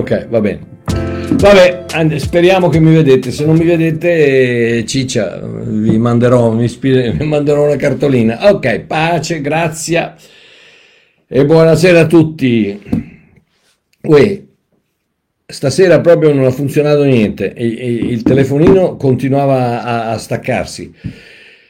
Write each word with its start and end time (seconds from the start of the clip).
Ok, 0.00 0.28
va 0.28 0.40
bene. 0.40 0.60
Vabbè, 1.30 2.18
speriamo 2.18 2.70
che 2.70 2.80
mi 2.80 2.94
vedete. 2.94 3.30
Se 3.30 3.44
non 3.44 3.56
mi 3.56 3.66
vedete, 3.66 4.84
ciccia, 4.86 5.38
vi 5.42 5.98
manderò, 5.98 6.58
ispire, 6.58 7.12
vi 7.12 7.24
manderò 7.28 7.66
una 7.66 7.76
cartolina. 7.76 8.50
Ok, 8.50 8.80
pace, 8.80 9.42
grazie 9.42 10.14
e 11.28 11.44
buonasera 11.44 12.00
a 12.00 12.06
tutti. 12.06 12.80
Uè, 14.02 14.42
stasera 15.46 16.00
proprio 16.00 16.32
non 16.32 16.46
ha 16.46 16.50
funzionato 16.50 17.04
niente. 17.04 17.52
Il, 17.54 18.22
telefonino 18.22 18.96
continuava 18.96 19.82
a, 19.82 20.10
a 20.12 20.16
staccarsi. 20.16 20.94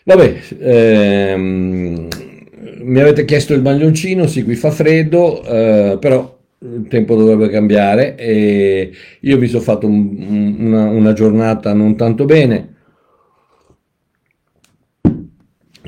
Vabbè, 0.05 0.37
ehm, 0.61 2.09
mi 2.79 3.01
avete 3.01 3.25
chiesto 3.25 3.55
il 3.55 3.63
maglioncino, 3.63 4.29
sì, 4.29 4.45
qui 4.45 4.55
fa 4.55 4.71
freddo, 4.71 5.43
eh, 5.43 5.99
però 6.01 6.39
il 6.63 6.89
tempo 6.89 7.17
dovrebbe 7.17 7.49
cambiare 7.49 8.17
e 8.17 8.93
io 9.21 9.39
vi 9.39 9.49
sono 9.49 9.63
fatto 9.63 9.87
un, 9.87 10.57
una, 10.59 10.91
una, 10.91 11.13
giornata 11.15 11.73
non 11.73 11.97
tanto 11.97 12.27
bene. 12.27 12.75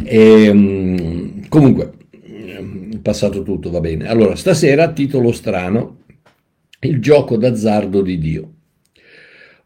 E, 0.02 0.44
ehm, 0.44 1.48
comunque, 1.48 1.92
è 2.12 2.98
passato 3.02 3.42
tutto, 3.42 3.70
va 3.70 3.80
bene. 3.80 4.08
Allora, 4.08 4.34
stasera, 4.34 4.92
titolo 4.92 5.32
strano, 5.32 5.98
il 6.80 7.00
gioco 7.00 7.36
d'azzardo 7.36 8.00
di 8.00 8.18
Dio. 8.18 8.52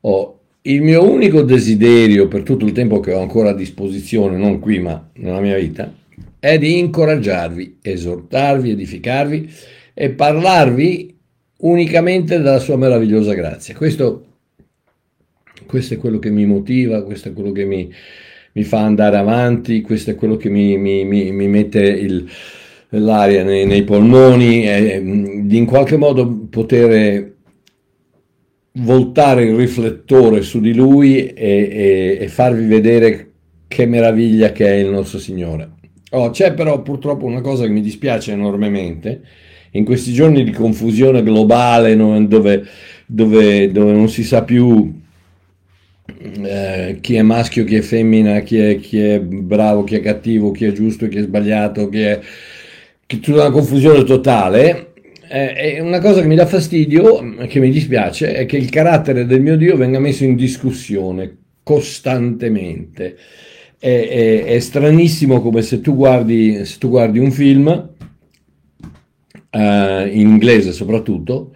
Oh, 0.00 0.40
il 0.62 0.82
mio 0.82 1.08
unico 1.08 1.42
desiderio 1.42 2.26
per 2.26 2.42
tutto 2.42 2.64
il 2.64 2.72
tempo 2.72 2.98
che 2.98 3.12
ho 3.12 3.20
ancora 3.20 3.50
a 3.50 3.54
disposizione, 3.54 4.36
non 4.36 4.58
qui 4.58 4.80
ma 4.80 5.08
nella 5.14 5.40
mia 5.40 5.56
vita, 5.56 5.94
è 6.40 6.58
di 6.58 6.78
incoraggiarvi, 6.78 7.78
esortarvi, 7.80 8.70
edificarvi 8.70 9.50
e 9.98 10.10
parlarvi 10.10 11.16
unicamente 11.60 12.36
della 12.36 12.58
sua 12.58 12.76
meravigliosa 12.76 13.32
grazia. 13.32 13.74
Questo, 13.74 14.26
questo 15.64 15.94
è 15.94 15.96
quello 15.96 16.18
che 16.18 16.28
mi 16.28 16.44
motiva, 16.44 17.02
questo 17.02 17.28
è 17.28 17.32
quello 17.32 17.50
che 17.50 17.64
mi, 17.64 17.90
mi 18.52 18.62
fa 18.62 18.80
andare 18.84 19.16
avanti, 19.16 19.80
questo 19.80 20.10
è 20.10 20.14
quello 20.14 20.36
che 20.36 20.50
mi, 20.50 20.76
mi, 20.76 21.04
mi 21.06 21.48
mette 21.48 21.80
il, 21.80 22.28
l'aria 22.90 23.42
nei, 23.42 23.64
nei 23.64 23.84
polmoni, 23.84 24.68
e, 24.68 24.96
in 24.98 25.64
qualche 25.64 25.96
modo 25.96 26.46
poter 26.50 27.34
voltare 28.72 29.44
il 29.44 29.56
riflettore 29.56 30.42
su 30.42 30.60
di 30.60 30.74
lui 30.74 31.28
e, 31.28 31.34
e, 31.34 32.18
e 32.20 32.28
farvi 32.28 32.66
vedere 32.66 33.30
che 33.66 33.86
meraviglia 33.86 34.52
che 34.52 34.66
è 34.66 34.74
il 34.74 34.90
nostro 34.90 35.18
Signore. 35.18 35.70
Oh, 36.10 36.28
c'è 36.28 36.52
però 36.52 36.82
purtroppo 36.82 37.24
una 37.24 37.40
cosa 37.40 37.64
che 37.64 37.70
mi 37.70 37.80
dispiace 37.80 38.32
enormemente, 38.32 39.22
in 39.76 39.84
questi 39.84 40.12
giorni 40.12 40.44
di 40.44 40.52
confusione 40.52 41.22
globale 41.22 41.96
dove, 41.96 42.64
dove, 43.06 43.70
dove 43.70 43.92
non 43.92 44.08
si 44.08 44.24
sa 44.24 44.42
più 44.42 44.92
eh, 46.42 46.98
chi 47.00 47.14
è 47.14 47.22
maschio, 47.22 47.64
chi 47.64 47.76
è 47.76 47.80
femmina, 47.80 48.40
chi 48.40 48.58
è, 48.58 48.78
chi 48.78 49.00
è, 49.00 49.20
bravo, 49.20 49.84
chi 49.84 49.96
è 49.96 50.00
cattivo, 50.00 50.50
chi 50.50 50.64
è 50.64 50.72
giusto, 50.72 51.08
chi 51.08 51.18
è 51.18 51.22
sbagliato, 51.22 51.88
chi 51.88 52.00
è... 52.00 52.20
Che 53.06 53.20
tutta 53.20 53.42
una 53.42 53.50
confusione 53.50 54.02
totale. 54.02 54.94
Eh, 55.28 55.80
una 55.80 56.00
cosa 56.00 56.20
che 56.20 56.26
mi 56.26 56.34
dà 56.34 56.46
fastidio, 56.46 57.46
che 57.46 57.60
mi 57.60 57.70
dispiace, 57.70 58.34
è 58.34 58.46
che 58.46 58.56
il 58.56 58.68
carattere 58.70 59.26
del 59.26 59.40
mio 59.40 59.56
Dio 59.56 59.76
venga 59.76 59.98
messo 60.00 60.24
in 60.24 60.34
discussione 60.34 61.36
costantemente 61.62 63.16
è, 63.78 64.08
è, 64.08 64.44
è 64.44 64.58
stranissimo 64.58 65.40
come 65.40 65.62
se 65.62 65.80
tu 65.80 65.94
guardi, 65.94 66.64
se 66.64 66.78
tu 66.78 66.88
guardi 66.88 67.18
un 67.18 67.30
film, 67.30 67.90
uh, 69.56 70.06
in 70.06 70.28
inglese 70.28 70.72
soprattutto, 70.72 71.54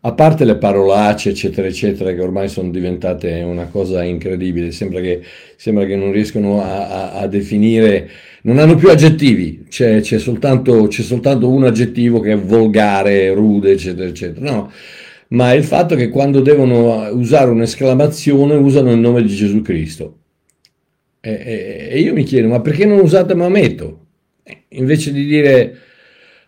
a 0.00 0.12
parte 0.12 0.44
le 0.44 0.56
parolacce, 0.56 1.30
eccetera, 1.30 1.66
eccetera, 1.66 2.12
che 2.12 2.20
ormai 2.20 2.48
sono 2.48 2.70
diventate 2.70 3.42
una 3.42 3.66
cosa 3.66 4.04
incredibile, 4.04 4.70
sembra 4.70 5.00
che, 5.00 5.20
sembra 5.56 5.84
che 5.84 5.96
non 5.96 6.12
riescono 6.12 6.62
a, 6.62 6.88
a, 6.88 7.12
a, 7.12 7.26
definire, 7.26 8.08
non 8.42 8.58
hanno 8.58 8.76
più 8.76 8.88
aggettivi, 8.88 9.66
c'è, 9.68 10.00
c'è, 10.00 10.18
soltanto, 10.18 10.86
c'è, 10.86 11.02
soltanto, 11.02 11.50
un 11.50 11.64
aggettivo 11.64 12.20
che 12.20 12.32
è 12.32 12.38
volgare, 12.38 13.32
rude, 13.32 13.72
eccetera, 13.72 14.08
eccetera. 14.08 14.48
No, 14.48 14.70
ma 15.28 15.52
il 15.52 15.64
fatto 15.64 15.96
che 15.96 16.08
quando 16.08 16.40
devono 16.40 17.08
usare 17.12 17.50
un'esclamazione 17.50 18.54
usano 18.54 18.92
il 18.92 18.98
nome 18.98 19.22
di 19.22 19.34
Gesù 19.34 19.60
Cristo. 19.62 20.18
E, 21.20 21.88
e, 21.90 21.98
io 21.98 22.12
mi 22.12 22.22
chiedo, 22.22 22.46
ma 22.46 22.60
perché 22.60 22.84
non 22.86 23.00
usate 23.00 23.34
Maometto? 23.34 24.06
Invece 24.68 25.12
di 25.12 25.24
dire, 25.24 25.78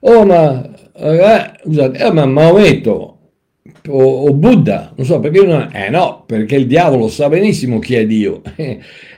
oh 0.00 0.24
ma, 0.24 0.77
eh, 0.98 1.50
usate, 1.64 1.98
eh, 1.98 2.12
ma 2.12 2.26
Maometto 2.26 3.18
o, 3.88 4.02
o, 4.02 4.32
Buddha, 4.34 4.92
non 4.96 5.06
so 5.06 5.18
perché 5.20 5.44
non... 5.44 5.70
Eh 5.72 5.88
no, 5.90 6.24
perché 6.26 6.56
il 6.56 6.66
diavolo 6.66 7.08
sa 7.08 7.28
benissimo 7.28 7.78
chi 7.78 7.94
è 7.94 8.06
Dio 8.06 8.42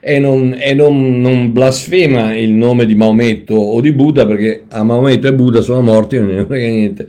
e, 0.00 0.18
non, 0.18 0.56
e 0.58 0.74
non, 0.74 1.20
non, 1.20 1.52
blasfema 1.52 2.34
il 2.36 2.52
nome 2.52 2.86
di 2.86 2.94
Maometto 2.94 3.54
o 3.54 3.80
di 3.80 3.92
Buddha 3.92 4.26
perché 4.26 4.64
a 4.68 4.82
Maometto 4.82 5.26
e 5.26 5.34
Buddha 5.34 5.60
sono 5.60 5.80
morti 5.80 6.16
e 6.16 6.20
non 6.20 6.34
ne 6.34 6.44
frega 6.44 6.68
niente. 6.68 7.06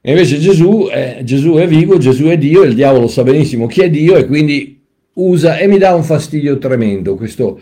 E 0.00 0.10
invece 0.10 0.38
Gesù, 0.38 0.88
eh, 0.92 1.20
Gesù 1.24 1.54
è 1.54 1.66
vivo, 1.66 1.98
Gesù 1.98 2.26
è 2.26 2.38
Dio, 2.38 2.62
il 2.62 2.74
diavolo 2.74 3.08
sa 3.08 3.22
benissimo 3.22 3.66
chi 3.66 3.80
è 3.80 3.90
Dio 3.90 4.16
e 4.16 4.26
quindi 4.26 4.80
usa 5.14 5.58
e 5.58 5.66
mi 5.66 5.78
dà 5.78 5.94
un 5.94 6.04
fastidio 6.04 6.58
tremendo 6.58 7.16
questo, 7.16 7.60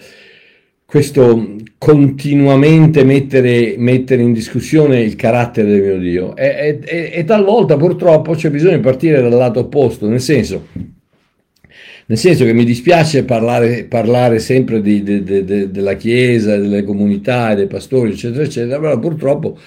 questo 0.95 1.57
continuamente 1.77 3.03
mettere, 3.03 3.75
mettere, 3.79 4.23
in 4.23 4.33
discussione 4.33 5.01
il 5.01 5.17
carattere 5.17 5.69
del 5.69 5.83
mio 5.83 5.99
Dio 5.99 6.37
e, 6.37 6.79
e, 6.85 7.11
e, 7.13 7.25
talvolta 7.25 7.77
purtroppo 7.77 8.35
c'è 8.35 8.49
bisogno 8.49 8.77
di 8.77 8.81
partire 8.81 9.21
dal 9.21 9.33
lato 9.33 9.59
opposto, 9.59 10.07
nel 10.07 10.21
senso, 10.21 10.69
nel 12.07 12.17
senso 12.17 12.45
che 12.45 12.53
mi 12.53 12.65
dispiace 12.65 13.25
parlare, 13.25 13.87
parlare 13.87 14.39
sempre 14.39 14.81
di, 14.81 15.03
de, 15.03 15.25
de, 15.25 15.43
de, 15.43 15.71
della 15.73 15.95
Chiesa, 15.95 16.57
delle 16.57 16.85
comunità, 16.85 17.57
dei 17.57 17.67
pastori, 17.67 18.13
eccetera, 18.13 18.45
eccetera, 18.45 18.79
però 18.79 18.97
purtroppo 19.01 19.59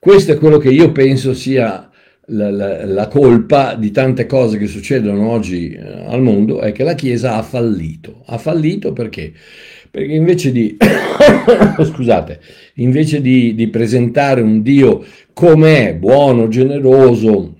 questo 0.00 0.32
è 0.32 0.36
quello 0.36 0.58
che 0.58 0.70
io 0.70 0.90
penso 0.90 1.32
sia 1.32 1.88
la, 2.26 2.50
la, 2.50 2.84
la, 2.84 3.06
colpa 3.06 3.76
di 3.76 3.92
tante 3.92 4.26
cose 4.26 4.58
che 4.58 4.66
succedono 4.66 5.28
oggi 5.28 5.70
eh, 5.70 6.06
al 6.06 6.22
mondo 6.22 6.60
è 6.60 6.72
che 6.72 6.82
la 6.82 6.94
Chiesa 6.94 7.36
ha 7.36 7.42
fallito. 7.42 8.24
Ha 8.26 8.38
fallito 8.38 8.92
perché? 8.92 9.32
Perché 9.92 10.14
invece 10.14 10.52
di, 10.52 10.74
scusate, 11.84 12.40
invece 12.76 13.20
di, 13.20 13.54
di 13.54 13.68
presentare 13.68 14.40
un 14.40 14.62
Dio 14.62 15.04
com'è, 15.34 15.94
buono, 15.94 16.48
generoso, 16.48 17.56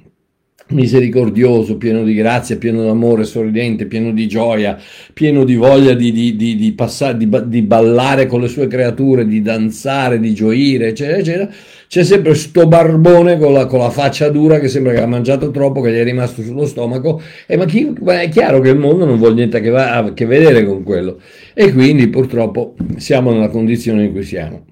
misericordioso, 0.72 1.76
pieno 1.76 2.02
di 2.02 2.14
grazia, 2.14 2.56
pieno 2.56 2.84
d'amore, 2.84 3.24
sorridente, 3.24 3.86
pieno 3.86 4.10
di 4.12 4.26
gioia, 4.26 4.78
pieno 5.12 5.44
di 5.44 5.54
voglia 5.54 5.94
di, 5.94 6.12
di, 6.12 6.36
di, 6.36 6.56
di, 6.56 6.72
passare, 6.72 7.16
di, 7.16 7.62
ballare 7.62 8.26
con 8.26 8.40
le 8.40 8.48
sue 8.48 8.66
creature, 8.66 9.26
di 9.26 9.42
danzare, 9.42 10.18
di 10.18 10.34
gioire, 10.34 10.88
eccetera, 10.88 11.18
eccetera, 11.18 11.50
c'è 11.86 12.04
sempre 12.04 12.34
sto 12.34 12.66
barbone 12.66 13.38
con 13.38 13.52
la, 13.52 13.66
con 13.66 13.78
la, 13.78 13.90
faccia 13.90 14.28
dura 14.28 14.58
che 14.58 14.68
sembra 14.68 14.92
che 14.92 15.00
ha 15.00 15.06
mangiato 15.06 15.50
troppo, 15.50 15.80
che 15.80 15.92
gli 15.92 15.98
è 15.98 16.04
rimasto 16.04 16.42
sullo 16.42 16.66
stomaco, 16.66 17.20
e 17.46 17.56
ma, 17.56 17.64
chi, 17.64 17.92
ma 18.00 18.20
è 18.20 18.28
chiaro 18.28 18.60
che 18.60 18.70
il 18.70 18.78
mondo 18.78 19.04
non 19.04 19.18
vuole 19.18 19.34
niente 19.34 19.58
a 19.58 20.12
che 20.12 20.26
vedere 20.26 20.64
con 20.64 20.82
quello, 20.82 21.20
e 21.54 21.72
quindi 21.72 22.08
purtroppo 22.08 22.74
siamo 22.96 23.32
nella 23.32 23.48
condizione 23.48 24.04
in 24.04 24.12
cui 24.12 24.22
siamo. 24.22 24.64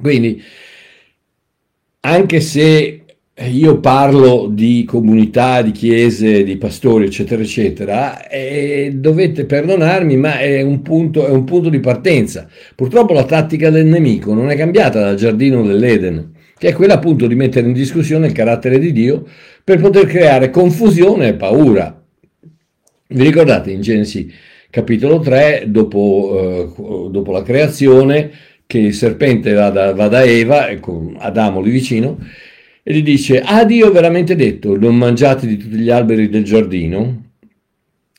Quindi, 0.00 0.42
anche 2.00 2.40
se 2.40 3.01
io 3.40 3.80
parlo 3.80 4.46
di 4.50 4.84
comunità, 4.84 5.62
di 5.62 5.72
chiese, 5.72 6.44
di 6.44 6.56
pastori, 6.58 7.06
eccetera, 7.06 7.40
eccetera, 7.40 8.28
e 8.28 8.92
dovete 8.94 9.46
perdonarmi, 9.46 10.16
ma 10.16 10.38
è 10.38 10.60
un, 10.60 10.82
punto, 10.82 11.26
è 11.26 11.30
un 11.30 11.44
punto 11.44 11.70
di 11.70 11.80
partenza. 11.80 12.46
Purtroppo 12.74 13.14
la 13.14 13.24
tattica 13.24 13.70
del 13.70 13.86
nemico 13.86 14.34
non 14.34 14.50
è 14.50 14.56
cambiata 14.56 15.00
dal 15.00 15.16
giardino 15.16 15.62
dell'Eden, 15.62 16.32
che 16.58 16.68
è 16.68 16.72
quella 16.74 16.94
appunto 16.94 17.26
di 17.26 17.34
mettere 17.34 17.66
in 17.66 17.72
discussione 17.72 18.26
il 18.26 18.32
carattere 18.32 18.78
di 18.78 18.92
Dio 18.92 19.26
per 19.64 19.80
poter 19.80 20.04
creare 20.06 20.50
confusione 20.50 21.28
e 21.28 21.34
paura. 21.34 22.04
Vi 23.08 23.22
ricordate 23.22 23.70
in 23.70 23.80
Genesi 23.80 24.30
capitolo 24.68 25.20
3, 25.20 25.64
dopo, 25.68 26.68
eh, 27.08 27.10
dopo 27.10 27.32
la 27.32 27.42
creazione, 27.42 28.30
che 28.66 28.78
il 28.78 28.94
serpente 28.94 29.52
va 29.52 29.70
da, 29.70 29.92
va 29.94 30.08
da 30.08 30.22
Eva, 30.22 30.66
con 30.80 31.16
Adamo 31.18 31.60
lì 31.60 31.70
vicino, 31.70 32.18
e 32.82 32.94
gli 32.94 33.02
dice, 33.02 33.40
ha 33.40 33.64
Dio 33.64 33.92
veramente 33.92 34.34
detto, 34.34 34.76
non 34.76 34.96
mangiate 34.96 35.46
di 35.46 35.56
tutti 35.56 35.76
gli 35.76 35.90
alberi 35.90 36.28
del 36.28 36.42
giardino? 36.42 37.30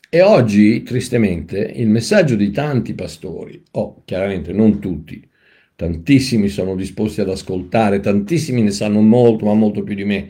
E 0.10 0.22
oggi, 0.22 0.84
tristemente, 0.84 1.60
il 1.60 1.90
messaggio 1.90 2.36
di 2.36 2.52
tanti 2.52 2.94
pastori, 2.94 3.62
oh, 3.72 4.04
chiaramente 4.06 4.54
non 4.54 4.80
tutti, 4.80 5.28
tantissimi 5.76 6.48
sono 6.48 6.76
disposti 6.76 7.20
ad 7.20 7.30
ascoltare, 7.30 8.00
tantissimi 8.00 8.62
ne 8.62 8.72
sanno 8.72 9.02
molto, 9.02 9.46
ma 9.46 9.54
molto 9.54 9.84
più 9.84 9.96
di 9.96 10.06
me, 10.06 10.30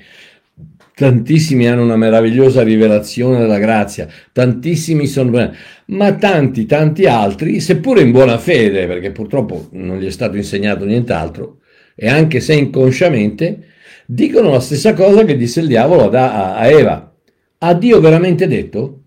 tantissimi 0.96 1.68
hanno 1.68 1.84
una 1.84 1.98
meravigliosa 1.98 2.64
rivelazione 2.64 3.40
della 3.40 3.60
grazia, 3.60 4.08
tantissimi 4.32 5.06
sono, 5.06 5.52
ma 5.88 6.14
tanti, 6.16 6.66
tanti 6.66 7.06
altri, 7.06 7.60
seppure 7.60 8.02
in 8.02 8.12
buona 8.12 8.38
fede, 8.38 8.88
perché 8.88 9.12
purtroppo 9.12 9.68
non 9.74 10.00
gli 10.00 10.06
è 10.06 10.12
stato 10.12 10.38
insegnato 10.38 10.86
nient'altro, 10.86 11.60
e 11.94 12.08
anche 12.08 12.40
se 12.40 12.54
inconsciamente, 12.56 13.68
dicono 14.06 14.52
la 14.52 14.60
stessa 14.60 14.94
cosa 14.94 15.26
che 15.26 15.38
disse 15.38 15.62
il 15.62 15.68
diavolo 15.68 16.10
a, 16.10 16.56
a 16.56 16.68
Eva. 16.68 17.14
Ha 17.60 17.74
Dio 17.74 18.00
veramente 18.00 18.48
detto? 18.48 19.02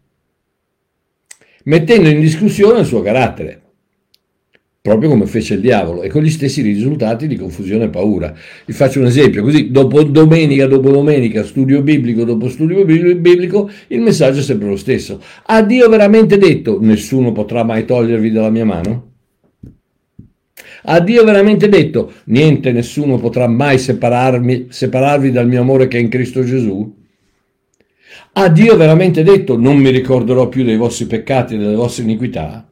Mettendo 1.65 2.09
in 2.09 2.21
discussione 2.21 2.81
il 2.81 2.87
suo 2.87 3.03
carattere 3.03 3.63
proprio 4.87 5.09
come 5.09 5.27
fece 5.27 5.55
il 5.55 5.61
diavolo 5.61 6.03
e 6.03 6.09
con 6.09 6.23
gli 6.23 6.31
stessi 6.31 6.63
risultati 6.63 7.27
di 7.27 7.35
confusione 7.35 7.87
e 7.87 7.89
paura. 7.89 8.33
Vi 8.65 8.73
faccio 8.73 9.01
un 9.01 9.07
esempio, 9.07 9.43
così 9.43 9.73
dopo 9.73 10.05
domenica 10.05 10.69
dopo 10.69 10.91
domenica, 10.91 11.43
studio 11.43 11.83
biblico 11.83 12.23
dopo 12.23 12.49
studio 12.49 12.85
biblico, 12.85 13.69
il 13.89 14.01
messaggio 14.01 14.39
è 14.39 14.43
sempre 14.43 14.69
lo 14.69 14.77
stesso. 14.77 15.21
Ha 15.47 15.61
Dio 15.63 15.89
veramente 15.89 16.39
detto 16.39 16.79
nessuno 16.81 17.33
potrà 17.33 17.65
mai 17.65 17.85
togliervi 17.85 18.31
dalla 18.31 18.51
mia 18.51 18.65
mano? 18.65 19.06
Ha 20.89 21.01
Dio 21.01 21.25
veramente 21.25 21.69
detto 21.69 22.13
niente, 22.27 22.71
nessuno 22.71 23.19
potrà 23.19 23.49
mai 23.49 23.77
separarmi, 23.79 24.67
separarvi 24.69 25.33
dal 25.33 25.49
mio 25.49 25.61
amore 25.61 25.89
che 25.89 25.99
è 25.99 26.01
in 26.01 26.09
Cristo 26.09 26.45
Gesù? 26.45 26.95
Ha 28.33 28.49
Dio 28.49 28.77
veramente 28.77 29.25
detto 29.25 29.57
non 29.59 29.79
mi 29.79 29.91
ricorderò 29.91 30.49
più 30.49 30.63
dei 30.63 30.77
vostri 30.77 31.07
peccati 31.07 31.55
e 31.55 31.59
delle 31.59 31.75
vostre 31.75 32.05
iniquità? 32.05 32.71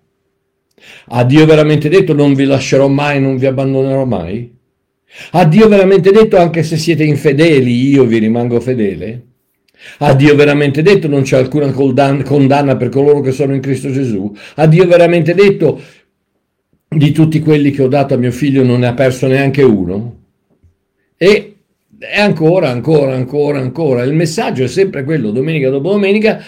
Ha 1.07 1.25
Dio 1.25 1.45
veramente 1.45 1.89
detto 1.89 2.15
non 2.15 2.35
vi 2.35 2.45
lascerò 2.45 2.87
mai, 2.87 3.21
non 3.21 3.37
vi 3.37 3.47
abbandonerò 3.47 4.05
mai? 4.05 4.55
Ha 5.33 5.45
Dio 5.45 5.67
veramente 5.67 6.13
detto 6.13 6.37
anche 6.37 6.63
se 6.63 6.77
siete 6.77 7.03
infedeli 7.03 7.89
io 7.89 8.05
vi 8.05 8.19
rimango 8.19 8.61
fedele? 8.61 9.23
Ha 9.99 10.15
Dio 10.15 10.37
veramente 10.37 10.83
detto 10.83 11.09
non 11.09 11.23
c'è 11.23 11.37
alcuna 11.37 11.73
condanna 11.73 12.77
per 12.77 12.91
coloro 12.91 13.21
che 13.21 13.33
sono 13.33 13.55
in 13.55 13.61
Cristo 13.61 13.91
Gesù? 13.91 14.33
Ha 14.55 14.67
Dio 14.67 14.87
veramente 14.87 15.35
detto 15.35 15.81
di 16.97 17.13
tutti 17.13 17.41
quelli 17.41 17.71
che 17.71 17.83
ho 17.83 17.89
dato 17.89 18.15
a 18.15 18.17
mio 18.17 18.31
figlio 18.31 18.63
non 18.63 18.81
ne 18.81 18.87
ha 18.87 18.95
perso 18.95 19.27
neanche 19.27 19.63
uno? 19.63 20.17
E, 21.17 21.57
e 21.99 22.21
ancora, 22.21 22.71
ancora, 22.71 23.15
ancora, 23.15 23.59
ancora. 23.59 24.03
Il 24.03 24.15
messaggio 24.15 24.65
è 24.65 24.69
sempre 24.69 25.05
quello, 25.05 25.31
domenica 25.31 25.71
dopo 25.71 25.91
domenica 25.91 26.43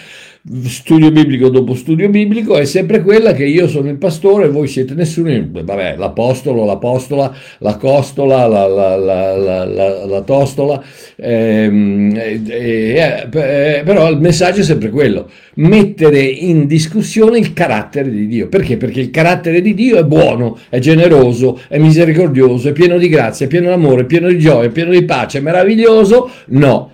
studio 0.63 1.11
biblico 1.11 1.49
dopo 1.49 1.75
studio 1.75 2.07
biblico 2.07 2.55
è 2.55 2.63
sempre 2.63 3.01
quella 3.01 3.33
che 3.33 3.43
io 3.43 3.67
sono 3.67 3.89
il 3.89 3.97
pastore 3.97 4.45
e 4.45 4.49
voi 4.49 4.67
siete 4.67 4.93
nessuno, 4.93 5.29
vabbè, 5.51 5.95
l'apostolo, 5.97 6.63
l'apostola, 6.63 7.35
la 7.59 7.75
costola, 7.75 8.47
la, 8.47 8.65
la, 8.65 8.95
la, 8.95 9.35
la, 9.35 10.05
la 10.05 10.21
tostola, 10.21 10.81
ehm, 11.17 12.15
eh, 12.15 13.27
eh, 13.29 13.81
però 13.83 14.09
il 14.09 14.19
messaggio 14.19 14.61
è 14.61 14.63
sempre 14.63 14.89
quello, 14.89 15.29
mettere 15.55 16.21
in 16.21 16.65
discussione 16.65 17.39
il 17.39 17.51
carattere 17.51 18.09
di 18.09 18.27
Dio. 18.27 18.47
Perché? 18.47 18.77
Perché 18.77 19.01
il 19.01 19.09
carattere 19.09 19.61
di 19.61 19.73
Dio 19.73 19.97
è 19.97 20.05
buono, 20.05 20.57
è 20.69 20.79
generoso, 20.79 21.59
è 21.67 21.77
misericordioso, 21.77 22.69
è 22.69 22.71
pieno 22.71 22.97
di 22.97 23.09
grazia, 23.09 23.47
è 23.47 23.49
pieno 23.49 23.67
di 23.67 23.73
amore, 23.73 24.03
è 24.03 24.05
pieno 24.05 24.29
di 24.29 24.39
gioia, 24.39 24.69
è 24.69 24.71
pieno 24.71 24.91
di 24.91 25.03
pace, 25.03 25.39
è 25.39 25.41
meraviglioso? 25.41 26.29
No 26.47 26.91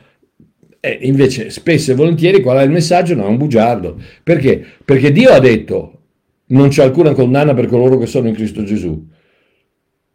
e 0.85 0.99
invece, 1.03 1.49
spesso 1.49 1.93
e 1.93 1.95
volentieri, 1.95 2.41
qual 2.41 2.57
è 2.57 2.63
il 2.63 2.69
messaggio? 2.69 3.15
No, 3.15 3.23
è 3.23 3.29
un 3.29 3.37
bugiardo. 3.37 3.97
Perché? 4.21 4.61
Perché 4.83 5.13
Dio 5.13 5.29
ha 5.29 5.39
detto 5.39 5.99
non 6.47 6.67
c'è 6.67 6.83
alcuna 6.83 7.13
condanna 7.13 7.53
per 7.53 7.67
coloro 7.67 7.97
che 7.97 8.05
sono 8.05 8.27
in 8.27 8.33
Cristo 8.33 8.65
Gesù. 8.65 9.07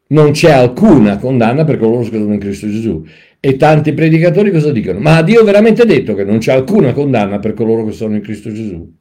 Non 0.08 0.32
c'è 0.32 0.50
alcuna 0.50 1.16
condanna 1.16 1.64
per 1.64 1.78
coloro 1.78 2.02
che 2.02 2.18
sono 2.18 2.34
in 2.34 2.38
Cristo 2.38 2.68
Gesù. 2.68 3.02
E 3.40 3.56
tanti 3.56 3.94
predicatori 3.94 4.50
cosa 4.50 4.70
dicono? 4.70 4.98
Ma 4.98 5.22
Dio 5.22 5.40
ha 5.40 5.44
veramente 5.44 5.86
detto 5.86 6.14
che 6.14 6.24
non 6.24 6.36
c'è 6.36 6.52
alcuna 6.52 6.92
condanna 6.92 7.38
per 7.38 7.54
coloro 7.54 7.86
che 7.86 7.92
sono 7.92 8.14
in 8.14 8.20
Cristo 8.20 8.52
Gesù? 8.52 8.94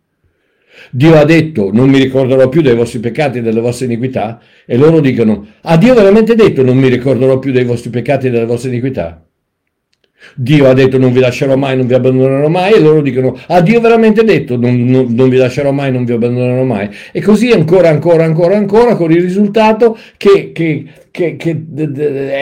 Dio 0.90 1.16
ha 1.16 1.26
detto 1.26 1.70
non 1.74 1.90
mi 1.90 2.00
ricorderò 2.00 2.48
più 2.48 2.62
dei 2.62 2.76
vostri 2.76 3.00
peccati 3.00 3.40
e 3.40 3.42
delle 3.42 3.60
vostre 3.60 3.88
iniquità? 3.88 4.40
E 4.66 4.78
loro 4.78 5.02
dicono, 5.02 5.46
ha 5.64 5.76
Dio 5.76 5.94
veramente 5.94 6.34
detto 6.34 6.64
non 6.64 6.78
mi 6.78 6.88
ricorderò 6.88 7.40
più 7.40 7.52
dei 7.52 7.66
vostri 7.66 7.90
peccati 7.90 8.28
e 8.28 8.30
delle 8.30 8.46
vostre 8.46 8.70
iniquità? 8.70 9.27
Dio 10.36 10.70
ha 10.70 10.74
detto 10.74 10.98
non 10.98 11.12
vi 11.12 11.20
lascerò 11.20 11.56
mai, 11.56 11.78
non 11.78 11.88
vi 11.88 11.94
abbandonerò 11.94 12.48
mai 12.48 12.74
e 12.74 12.80
loro 12.80 13.02
dicono 13.02 13.38
ha 13.48 13.62
Dio 13.62 13.80
veramente 13.80 14.24
detto 14.24 14.58
non, 14.58 14.86
non, 14.86 15.08
non, 15.10 15.30
vi 15.30 15.38
lascerò 15.38 15.72
mai, 15.72 15.92
non 15.92 16.06
vi 16.06 16.14
abbandonerò 16.14 16.64
mai 16.64 16.90
e 17.12 17.22
così 17.22 17.52
ancora, 17.52 17.90
ancora, 17.90 18.24
ancora, 18.24 18.56
ancora 18.56 18.96
con 18.96 19.12
il 19.12 19.22
risultato 19.22 19.98
che, 20.18 20.52
che 20.54 20.86
che, 21.18 21.36
che, 21.36 21.66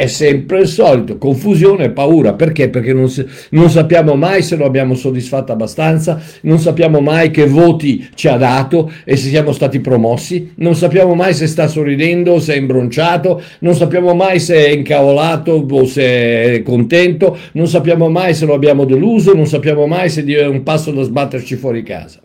è 0.01 0.05
sempre 0.07 0.59
il 0.59 0.67
solito, 0.67 1.17
confusione 1.17 1.85
e 1.85 1.89
paura. 1.91 2.33
Perché? 2.33 2.67
Perché 2.67 2.91
non, 2.91 3.09
non, 3.51 3.69
sappiamo 3.69 4.15
mai 4.15 4.41
se 4.41 4.57
lo 4.57 4.65
abbiamo 4.65 4.95
soddisfatto 4.95 5.53
abbastanza, 5.53 6.21
non 6.41 6.59
sappiamo 6.59 6.99
mai 6.99 7.31
che 7.31 7.45
voti 7.45 8.05
ci 8.15 8.27
ha 8.27 8.35
dato 8.35 8.91
e 9.05 9.15
se 9.15 9.29
siamo 9.29 9.53
stati 9.53 9.79
promossi, 9.79 10.51
non 10.55 10.75
sappiamo 10.75 11.15
mai 11.15 11.33
se 11.33 11.47
sta 11.47 11.67
sorridendo 11.67 12.37
se 12.41 12.55
è 12.55 12.57
imbronciato, 12.57 13.41
non 13.59 13.75
sappiamo 13.75 14.13
mai 14.13 14.41
se 14.41 14.65
è 14.65 14.69
incavolato 14.71 15.65
o 15.69 15.85
se 15.85 16.03
è 16.03 16.61
contento, 16.61 17.37
non 17.53 17.67
sappiamo 17.67 18.09
mai 18.09 18.33
se 18.33 18.45
lo 18.45 18.55
abbiamo 18.55 18.83
deluso, 18.83 19.33
non 19.33 19.45
sappiamo 19.45 19.87
mai 19.87 20.09
se 20.09 20.25
è 20.25 20.45
un 20.45 20.63
passo 20.63 20.91
da 20.91 21.03
sbatterci 21.03 21.55
fuori 21.55 21.81
casa. 21.81 22.19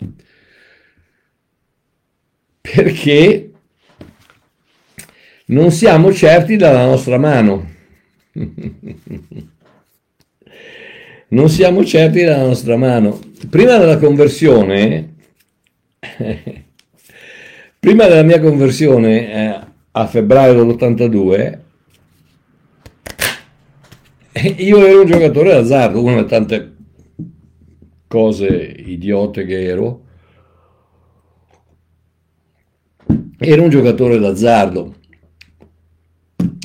Perché 2.61 3.50
non 5.51 5.71
siamo 5.71 6.13
certi 6.13 6.57
dalla 6.57 6.85
nostra 6.85 7.19
mano. 7.19 7.69
non 11.29 11.49
siamo 11.49 11.85
certi 11.85 12.23
dalla 12.23 12.47
nostra 12.47 12.77
mano. 12.77 13.19
Prima 13.49 13.77
della 13.77 13.99
conversione, 13.99 15.15
prima 17.81 18.07
della 18.07 18.23
mia 18.23 18.41
conversione 18.41 19.33
eh, 19.33 19.61
a 19.91 20.07
febbraio 20.07 20.55
dell'82, 20.55 21.59
io 24.59 24.87
ero 24.87 25.01
un 25.01 25.07
giocatore 25.07 25.51
d'azzardo, 25.51 26.03
una 26.03 26.15
delle 26.17 26.29
tante 26.29 26.77
cose 28.07 28.47
idiote 28.47 29.45
che 29.45 29.65
ero. 29.65 30.05
Ero 33.43 33.63
un 33.63 33.71
giocatore 33.71 34.19
d'azzardo 34.19 34.99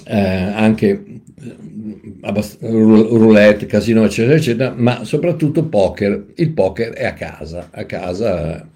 eh, 0.04 0.18
anche 0.18 0.90
eh, 0.90 2.56
roulette, 2.60 3.66
casino, 3.66 4.04
eccetera, 4.04 4.36
eccetera, 4.36 4.74
ma 4.76 5.04
soprattutto 5.04 5.66
poker. 5.66 6.26
Il 6.36 6.52
poker 6.52 6.94
è 6.94 7.06
a 7.06 7.14
casa, 7.14 7.70
a 7.72 7.86
casa. 7.86 8.68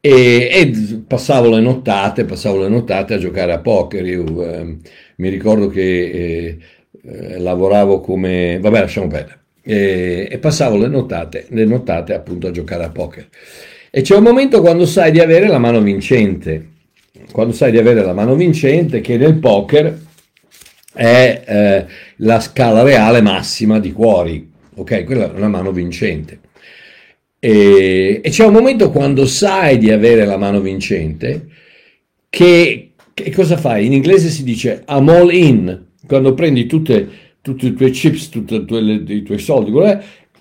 E, 0.00 0.48
e 0.52 1.02
passavo 1.06 1.50
le 1.50 1.60
nottate, 1.60 2.24
passavo 2.24 2.60
le 2.62 2.68
nottate 2.68 3.14
a 3.14 3.18
giocare 3.18 3.52
a 3.52 3.58
poker. 3.58 4.06
Io 4.06 4.42
eh, 4.42 4.76
mi 5.16 5.28
ricordo 5.28 5.68
che 5.68 5.80
eh, 5.82 6.58
eh, 7.02 7.38
lavoravo 7.38 8.00
come... 8.00 8.58
vabbè, 8.60 8.80
lasciamo 8.80 9.08
perdere. 9.08 9.40
E, 9.62 10.28
e 10.30 10.38
passavo 10.38 10.76
le 10.76 10.86
nottate, 10.86 11.46
le 11.50 11.64
nottate 11.64 12.14
appunto 12.14 12.46
a 12.46 12.50
giocare 12.52 12.84
a 12.84 12.90
poker. 12.90 13.28
E 13.90 14.02
c'è 14.02 14.14
un 14.16 14.22
momento 14.22 14.60
quando 14.60 14.86
sai 14.86 15.10
di 15.10 15.20
avere 15.20 15.48
la 15.48 15.58
mano 15.58 15.80
vincente 15.80 16.74
quando 17.32 17.52
sai 17.52 17.70
di 17.70 17.78
avere 17.78 18.02
la 18.02 18.12
mano 18.12 18.34
vincente, 18.34 19.00
che 19.00 19.16
nel 19.16 19.36
poker 19.38 20.04
è 20.92 21.42
eh, 21.46 21.86
la 22.16 22.40
scala 22.40 22.82
reale 22.82 23.20
massima 23.20 23.78
di 23.78 23.92
cuori, 23.92 24.50
ok? 24.74 25.04
Quella 25.04 25.32
è 25.32 25.36
una 25.36 25.48
mano 25.48 25.72
vincente. 25.72 26.40
E, 27.38 28.20
e, 28.24 28.30
c'è 28.30 28.46
un 28.46 28.52
momento 28.52 28.90
quando 28.90 29.26
sai 29.26 29.78
di 29.78 29.90
avere 29.90 30.24
la 30.24 30.38
mano 30.38 30.60
vincente 30.60 31.48
che, 32.30 32.92
che 33.12 33.30
cosa 33.30 33.56
fai? 33.56 33.86
In 33.86 33.92
inglese 33.92 34.30
si 34.30 34.42
dice 34.42 34.84
I'm 34.88 35.08
all 35.08 35.32
in, 35.32 35.84
quando 36.06 36.34
prendi 36.34 36.66
tutte, 36.66 37.08
tutti 37.40 37.66
i 37.66 37.74
tuoi 37.74 37.90
chips, 37.90 38.30
tutti 38.30 38.54
i 38.54 39.22
tuoi 39.22 39.38
soldi 39.38 39.72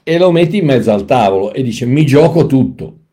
e 0.04 0.18
lo 0.18 0.32
metti 0.32 0.58
in 0.58 0.65
mezzo 0.65 0.92
al 0.92 1.06
tavolo 1.06 1.54
e 1.54 1.63
dice 1.63 1.86
mi 1.86 2.06
gioco 2.06 2.46
tutto 2.46 3.05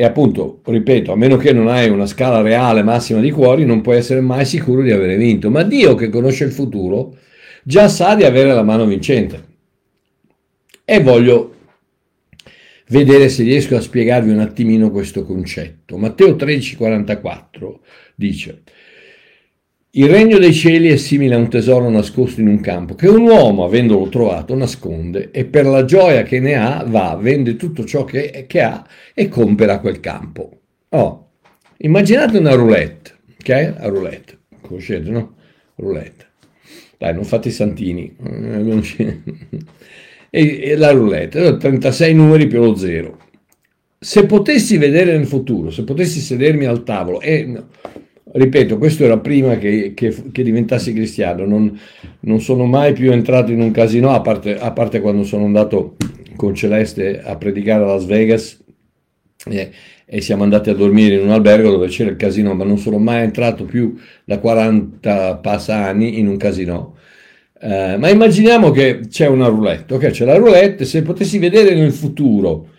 e 0.00 0.04
appunto, 0.04 0.60
ripeto, 0.64 1.10
a 1.10 1.16
meno 1.16 1.36
che 1.36 1.52
non 1.52 1.66
hai 1.66 1.88
una 1.88 2.06
scala 2.06 2.40
reale 2.40 2.84
massima 2.84 3.18
di 3.18 3.32
cuori, 3.32 3.64
non 3.64 3.80
puoi 3.80 3.96
essere 3.96 4.20
mai 4.20 4.44
sicuro 4.44 4.80
di 4.82 4.92
avere 4.92 5.16
vinto. 5.16 5.50
Ma 5.50 5.64
Dio 5.64 5.96
che 5.96 6.08
conosce 6.08 6.44
il 6.44 6.52
futuro 6.52 7.16
già 7.64 7.88
sa 7.88 8.14
di 8.14 8.22
avere 8.22 8.52
la 8.54 8.62
mano 8.62 8.86
vincente. 8.86 9.44
E 10.84 11.00
voglio 11.00 11.52
vedere 12.90 13.28
se 13.28 13.42
riesco 13.42 13.74
a 13.74 13.80
spiegarvi 13.80 14.30
un 14.30 14.38
attimino 14.38 14.92
questo 14.92 15.24
concetto. 15.24 15.96
Matteo 15.96 16.36
13,44 16.36 17.74
dice 18.14 18.62
il 19.98 20.08
regno 20.08 20.38
dei 20.38 20.52
cieli 20.52 20.90
è 20.90 20.96
simile 20.96 21.34
a 21.34 21.38
un 21.38 21.50
tesoro 21.50 21.90
nascosto 21.90 22.40
in 22.40 22.46
un 22.46 22.60
campo 22.60 22.94
che 22.94 23.08
un 23.08 23.22
uomo, 23.22 23.64
avendolo 23.64 24.08
trovato, 24.08 24.54
nasconde 24.54 25.32
e 25.32 25.44
per 25.44 25.66
la 25.66 25.84
gioia 25.84 26.22
che 26.22 26.38
ne 26.38 26.54
ha 26.54 26.84
va, 26.86 27.18
vende 27.20 27.56
tutto 27.56 27.84
ciò 27.84 28.04
che, 28.04 28.44
che 28.46 28.60
ha 28.60 28.86
e 29.12 29.28
compra 29.28 29.80
quel 29.80 29.98
campo. 29.98 30.60
Oh, 30.90 31.30
immaginate 31.78 32.38
una 32.38 32.54
roulette, 32.54 33.14
ok? 33.40 33.48
La 33.76 33.88
roulette, 33.88 34.38
conoscete, 34.60 35.10
no? 35.10 35.34
Roulette. 35.74 36.26
Dai, 36.96 37.12
non 37.12 37.24
fate 37.24 37.48
i 37.48 37.52
santini. 37.52 38.14
e, 40.30 40.60
e 40.62 40.76
la 40.76 40.92
roulette, 40.92 41.56
36 41.56 42.14
numeri 42.14 42.46
più 42.46 42.60
lo 42.60 42.76
zero. 42.76 43.18
Se 43.98 44.26
potessi 44.26 44.78
vedere 44.78 45.16
nel 45.16 45.26
futuro, 45.26 45.70
se 45.70 45.82
potessi 45.82 46.20
sedermi 46.20 46.66
al 46.66 46.84
tavolo 46.84 47.20
e 47.20 47.64
ripeto, 48.32 48.78
questo 48.78 49.04
era 49.04 49.18
prima 49.18 49.56
che, 49.58 49.92
che, 49.94 50.14
che 50.32 50.42
diventassi 50.42 50.92
cristiano, 50.92 51.44
non, 51.44 51.78
non, 52.20 52.40
sono 52.40 52.64
mai 52.64 52.92
più 52.92 53.10
entrato 53.12 53.52
in 53.52 53.60
un 53.60 53.70
casino, 53.70 54.10
a 54.10 54.20
parte, 54.20 54.58
a 54.58 54.72
parte 54.72 55.00
quando 55.00 55.24
sono 55.24 55.44
andato 55.44 55.96
con 56.36 56.54
Celeste 56.54 57.20
a 57.20 57.36
predicare 57.36 57.84
a 57.84 57.86
Las 57.86 58.04
Vegas 58.04 58.62
e, 59.46 59.70
e, 60.04 60.20
siamo 60.20 60.42
andati 60.42 60.70
a 60.70 60.74
dormire 60.74 61.16
in 61.16 61.22
un 61.22 61.30
albergo 61.30 61.70
dove 61.70 61.88
c'era 61.88 62.10
il 62.10 62.16
casino, 62.16 62.54
ma 62.54 62.64
non 62.64 62.78
sono 62.78 62.98
mai 62.98 63.24
entrato 63.24 63.64
più 63.64 63.96
da 64.24 64.38
40 64.38 65.36
passa 65.36 65.84
anni 65.86 66.18
in 66.18 66.28
un 66.28 66.36
casino. 66.36 66.96
Eh, 67.60 67.96
ma 67.98 68.08
immaginiamo 68.08 68.70
che 68.70 69.00
c'è 69.08 69.26
una 69.26 69.48
roulette, 69.48 69.94
ok? 69.94 70.10
C'è 70.10 70.24
la 70.24 70.36
roulette, 70.36 70.84
se 70.84 71.02
potessi 71.02 71.38
vedere 71.38 71.74
nel 71.74 71.92
futuro 71.92 72.76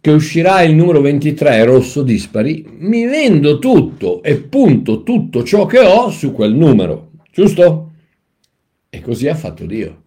che 0.00 0.10
uscirà 0.10 0.62
il 0.62 0.74
numero 0.74 1.00
23 1.00 1.64
rosso 1.64 2.02
dispari, 2.02 2.64
mi 2.78 3.06
vendo 3.06 3.58
tutto 3.58 4.22
e 4.22 4.36
punto 4.36 5.02
tutto 5.02 5.42
ciò 5.42 5.66
che 5.66 5.78
ho 5.78 6.10
su 6.10 6.32
quel 6.32 6.54
numero, 6.54 7.10
giusto? 7.32 7.90
E 8.88 9.00
così 9.00 9.28
ha 9.28 9.34
fatto 9.34 9.66
Dio. 9.66 10.02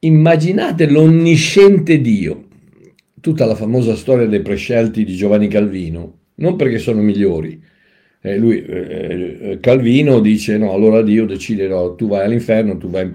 Immaginate 0.00 0.88
l'onnisciente 0.88 2.00
Dio, 2.00 2.44
tutta 3.20 3.44
la 3.44 3.54
famosa 3.54 3.94
storia 3.94 4.26
dei 4.26 4.40
prescelti 4.40 5.04
di 5.04 5.14
Giovanni 5.14 5.48
Calvino, 5.48 6.18
non 6.36 6.56
perché 6.56 6.78
sono 6.78 7.02
migliori, 7.02 7.60
eh, 8.20 8.36
lui, 8.36 8.64
eh, 8.64 9.38
eh, 9.40 9.60
Calvino 9.60 10.18
dice 10.20 10.58
no, 10.58 10.72
allora 10.72 11.02
Dio 11.02 11.24
decide 11.24 11.68
no, 11.68 11.94
tu 11.94 12.08
vai 12.08 12.24
all'inferno, 12.24 12.76
tu 12.76 12.90
vai, 12.90 13.04
in, 13.04 13.12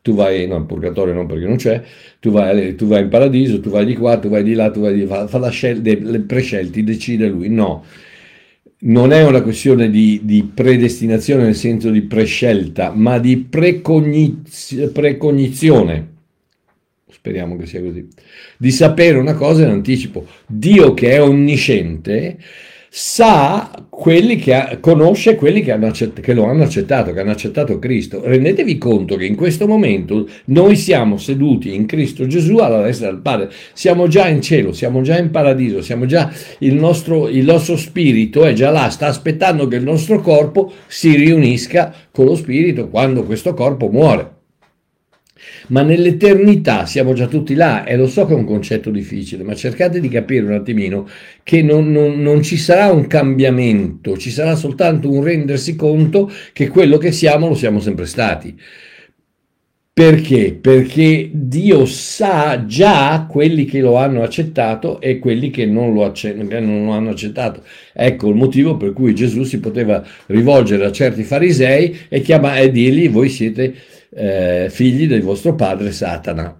tu 0.00 0.14
vai 0.14 0.46
no, 0.46 0.56
in 0.56 0.66
purgatorio 0.66 1.12
non 1.12 1.26
perché 1.26 1.46
non 1.46 1.56
c'è, 1.56 1.82
tu 2.18 2.30
vai, 2.30 2.74
tu 2.74 2.86
vai, 2.86 3.02
in 3.02 3.08
paradiso, 3.08 3.60
tu 3.60 3.68
vai 3.68 3.84
di 3.84 3.94
qua, 3.94 4.18
tu 4.18 4.28
vai 4.28 4.42
di 4.42 4.54
là, 4.54 4.70
tu 4.70 4.80
vai 4.80 4.94
di 4.94 5.04
là, 5.06 5.26
fa 5.26 5.38
la 5.38 5.50
scelta, 5.50 5.92
le 5.92 6.20
prescelti, 6.20 6.82
decide 6.82 7.28
lui, 7.28 7.48
no. 7.48 7.84
Non 8.82 9.12
è 9.12 9.22
una 9.26 9.42
questione 9.42 9.90
di, 9.90 10.20
di 10.24 10.50
predestinazione 10.54 11.42
nel 11.42 11.54
senso 11.54 11.90
di 11.90 12.00
prescelta, 12.00 12.92
ma 12.94 13.18
di 13.18 13.36
precogniz- 13.36 14.90
precognizione 14.90 16.08
speriamo 17.20 17.58
che 17.58 17.66
sia 17.66 17.82
così, 17.82 18.08
di 18.56 18.70
sapere 18.70 19.18
una 19.18 19.34
cosa 19.34 19.64
in 19.64 19.68
anticipo. 19.68 20.26
Dio 20.46 20.94
che 20.94 21.10
è 21.10 21.22
onnisciente 21.22 22.38
sa 22.92 23.70
quelli 23.88 24.34
che 24.34 24.52
ha, 24.52 24.78
conosce 24.80 25.36
quelli 25.36 25.62
che, 25.62 25.70
accett- 25.70 26.18
che, 26.18 26.34
lo 26.34 26.46
hanno 26.46 26.64
accettato, 26.64 27.12
che 27.12 27.20
hanno 27.20 27.30
accettato 27.30 27.78
Cristo. 27.78 28.20
Rendetevi 28.24 28.78
conto 28.78 29.14
che 29.14 29.26
in 29.26 29.36
questo 29.36 29.68
momento 29.68 30.28
noi 30.46 30.74
siamo 30.74 31.16
seduti 31.16 31.72
in 31.72 31.86
Cristo 31.86 32.26
Gesù 32.26 32.56
alla 32.56 32.82
destra 32.82 33.08
del 33.10 33.20
Padre, 33.20 33.50
siamo 33.74 34.08
già 34.08 34.26
in 34.26 34.42
cielo, 34.42 34.72
siamo 34.72 35.02
già 35.02 35.16
in 35.18 35.30
paradiso, 35.30 35.82
siamo 35.82 36.04
già 36.04 36.32
il 36.58 36.74
nostro, 36.74 37.28
il 37.28 37.44
nostro 37.44 37.76
spirito 37.76 38.44
è 38.44 38.52
già 38.54 38.70
là, 38.70 38.90
sta 38.90 39.06
aspettando 39.06 39.68
che 39.68 39.76
il 39.76 39.84
nostro 39.84 40.20
corpo 40.20 40.72
si 40.88 41.14
riunisca 41.14 41.94
con 42.10 42.24
lo 42.24 42.34
spirito 42.34 42.88
quando 42.88 43.22
questo 43.22 43.54
corpo 43.54 43.88
muore 43.88 44.38
ma 45.70 45.82
nell'eternità 45.82 46.86
siamo 46.86 47.12
già 47.12 47.26
tutti 47.26 47.54
là 47.54 47.84
e 47.84 47.96
lo 47.96 48.06
so 48.06 48.26
che 48.26 48.32
è 48.32 48.36
un 48.36 48.44
concetto 48.44 48.90
difficile, 48.90 49.42
ma 49.42 49.54
cercate 49.54 50.00
di 50.00 50.08
capire 50.08 50.46
un 50.46 50.52
attimino 50.52 51.08
che 51.42 51.62
non, 51.62 51.90
non, 51.90 52.20
non 52.20 52.42
ci 52.42 52.56
sarà 52.56 52.92
un 52.92 53.06
cambiamento, 53.06 54.16
ci 54.16 54.30
sarà 54.30 54.54
soltanto 54.54 55.10
un 55.10 55.22
rendersi 55.22 55.76
conto 55.76 56.30
che 56.52 56.68
quello 56.68 56.98
che 56.98 57.12
siamo 57.12 57.48
lo 57.48 57.54
siamo 57.54 57.80
sempre 57.80 58.06
stati. 58.06 58.56
Perché? 59.92 60.56
Perché 60.58 61.28
Dio 61.30 61.84
sa 61.84 62.64
già 62.64 63.26
quelli 63.28 63.66
che 63.66 63.80
lo 63.80 63.96
hanno 63.96 64.22
accettato 64.22 64.98
e 64.98 65.18
quelli 65.18 65.50
che 65.50 65.66
non 65.66 65.92
lo, 65.92 66.04
acce- 66.06 66.32
non 66.32 66.86
lo, 66.86 66.92
hanno 66.92 67.10
accettato. 67.10 67.62
Ecco 67.92 68.30
il 68.30 68.34
motivo 68.34 68.78
per 68.78 68.94
cui 68.94 69.14
Gesù 69.14 69.42
si 69.42 69.60
poteva 69.60 70.02
rivolgere 70.26 70.86
a 70.86 70.92
certi 70.92 71.22
farisei 71.22 71.98
e, 72.08 72.22
chiama- 72.22 72.56
e 72.56 72.70
dirgli 72.70 73.10
voi 73.10 73.28
siete 73.28 73.74
eh, 74.10 74.68
figli 74.70 75.06
del 75.06 75.22
vostro 75.22 75.54
padre 75.54 75.92
Satana. 75.92 76.58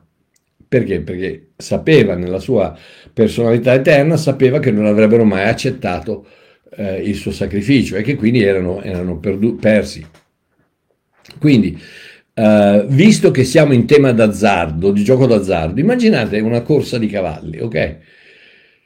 Perché? 0.69 1.01
Perché 1.01 1.51
sapeva 1.57 2.15
nella 2.15 2.39
sua 2.39 2.77
personalità 3.13 3.75
eterna, 3.75 4.17
sapeva 4.17 4.61
che 4.61 4.71
non 4.71 4.87
avrebbero 4.87 5.25
mai 5.25 5.49
accettato 5.49 6.27
eh, 6.77 7.03
il 7.03 7.17
suo 7.17 7.33
sacrificio 7.33 7.97
e 7.97 8.03
che 8.03 8.15
quindi 8.15 8.43
erano, 8.43 8.81
erano 8.83 9.19
perdu- 9.19 9.59
persi. 9.59 10.07
Quindi, 11.39 11.79
eh, 12.35 12.85
visto 12.89 13.31
che 13.31 13.45
siamo 13.45 13.73
in 13.73 13.87
tema 13.87 14.13
d'azzardo, 14.13 14.93
di 14.93 15.03
gioco 15.03 15.27
d'azzardo, 15.27 15.81
immaginate 15.81 16.39
una 16.41 16.63
corsa 16.63 16.99
di 16.99 17.09
cavalli, 17.09 17.59
ok? 17.59 17.99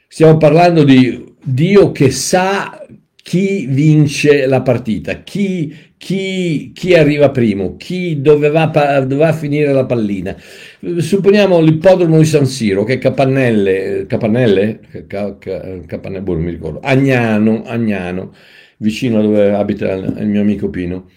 Stiamo 0.08 0.36
parlando 0.36 0.84
di 0.84 1.34
Dio 1.42 1.92
che 1.92 2.10
sa 2.10 2.86
chi 3.24 3.64
vince 3.66 4.44
la 4.44 4.60
partita, 4.60 5.22
chi, 5.22 5.74
chi, 5.96 6.72
chi 6.74 6.92
arriva 6.92 7.30
primo, 7.30 7.74
chi 7.78 8.20
dove 8.20 8.50
va, 8.50 8.66
dove 8.66 9.14
va, 9.16 9.28
a 9.28 9.32
finire 9.32 9.72
la 9.72 9.86
pallina. 9.86 10.36
Supponiamo 10.98 11.58
l'ippodromo 11.58 12.18
di 12.18 12.26
San 12.26 12.44
Siro, 12.44 12.84
che 12.84 12.92
è 12.92 12.98
Capannelle, 12.98 14.04
Capannelle? 14.06 14.80
Capannelle, 15.08 16.20
boh, 16.20 16.34
non 16.34 16.42
mi 16.42 16.50
ricordo, 16.50 16.80
Agnano, 16.82 17.62
Agnano, 17.64 18.34
vicino 18.76 19.20
a 19.20 19.22
dove 19.22 19.54
abita 19.54 19.90
il 19.94 20.26
mio 20.26 20.42
amico 20.42 20.68
Pino. 20.68 21.08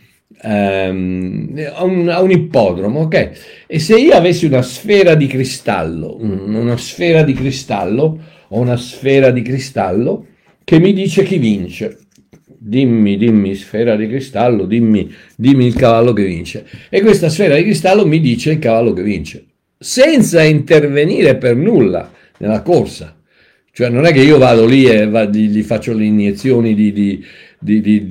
Um, 0.44 1.62
a, 1.74 1.84
un, 1.84 2.08
un, 2.08 2.32
ippodromo, 2.32 3.02
ok? 3.02 3.66
E 3.68 3.80
se 3.80 3.98
io 3.98 4.14
avessi 4.14 4.46
una 4.46 4.62
sfera 4.62 5.14
di 5.14 5.28
cristallo, 5.28 6.16
una 6.22 6.78
sfera 6.78 7.24
di 7.24 7.34
cristallo, 7.34 8.18
o 8.48 8.60
una 8.62 8.78
sfera 8.78 9.30
di 9.32 9.42
cristallo, 9.42 10.26
che 10.68 10.80
mi 10.80 10.92
dice 10.92 11.24
chi 11.24 11.38
vince. 11.38 11.98
Dimmi, 12.46 13.16
dimmi, 13.16 13.56
sfera 13.56 13.96
di 13.96 14.06
cristallo, 14.06 14.66
dimmi, 14.66 15.10
dimmi 15.38 15.66
il 15.66 15.74
cavallo 15.74 16.12
che 16.12 16.26
vince. 16.26 16.66
E 16.90 17.00
questa 17.00 17.30
sfera 17.30 17.56
di 17.56 17.64
cristallo 17.64 18.06
mi 18.06 18.20
dice 18.20 18.52
il 18.52 18.60
cavallo 18.60 18.92
che 18.92 19.02
vince, 19.02 19.46
senza 19.78 20.44
intervenire 20.44 21.38
per 21.38 21.56
nulla 21.56 22.12
nella 22.40 22.64
corsa. 22.64 23.18
Cioè 23.72 23.88
non 23.88 24.06
è 24.06 24.12
che 24.12 24.20
io 24.20 24.38
vado 24.38 24.66
lì 24.66 24.84
e 24.84 25.08
va, 25.08 25.24
gli, 25.24 25.64
faccio 25.64 25.94
le 25.94 26.04
iniezioni 26.04 26.76
di, 26.76 26.92
di, 26.92 27.24
di, 27.58 28.10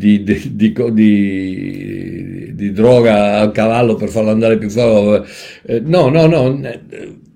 di, 2.54 2.72
droga 2.72 3.38
al 3.38 3.52
cavallo 3.52 3.96
per 3.96 4.08
farlo 4.08 4.30
andare 4.30 4.56
più 4.56 4.70
forte. 4.70 5.28
Eh, 5.66 5.80
no, 5.84 6.08
no, 6.08 6.26
no, 6.26 6.58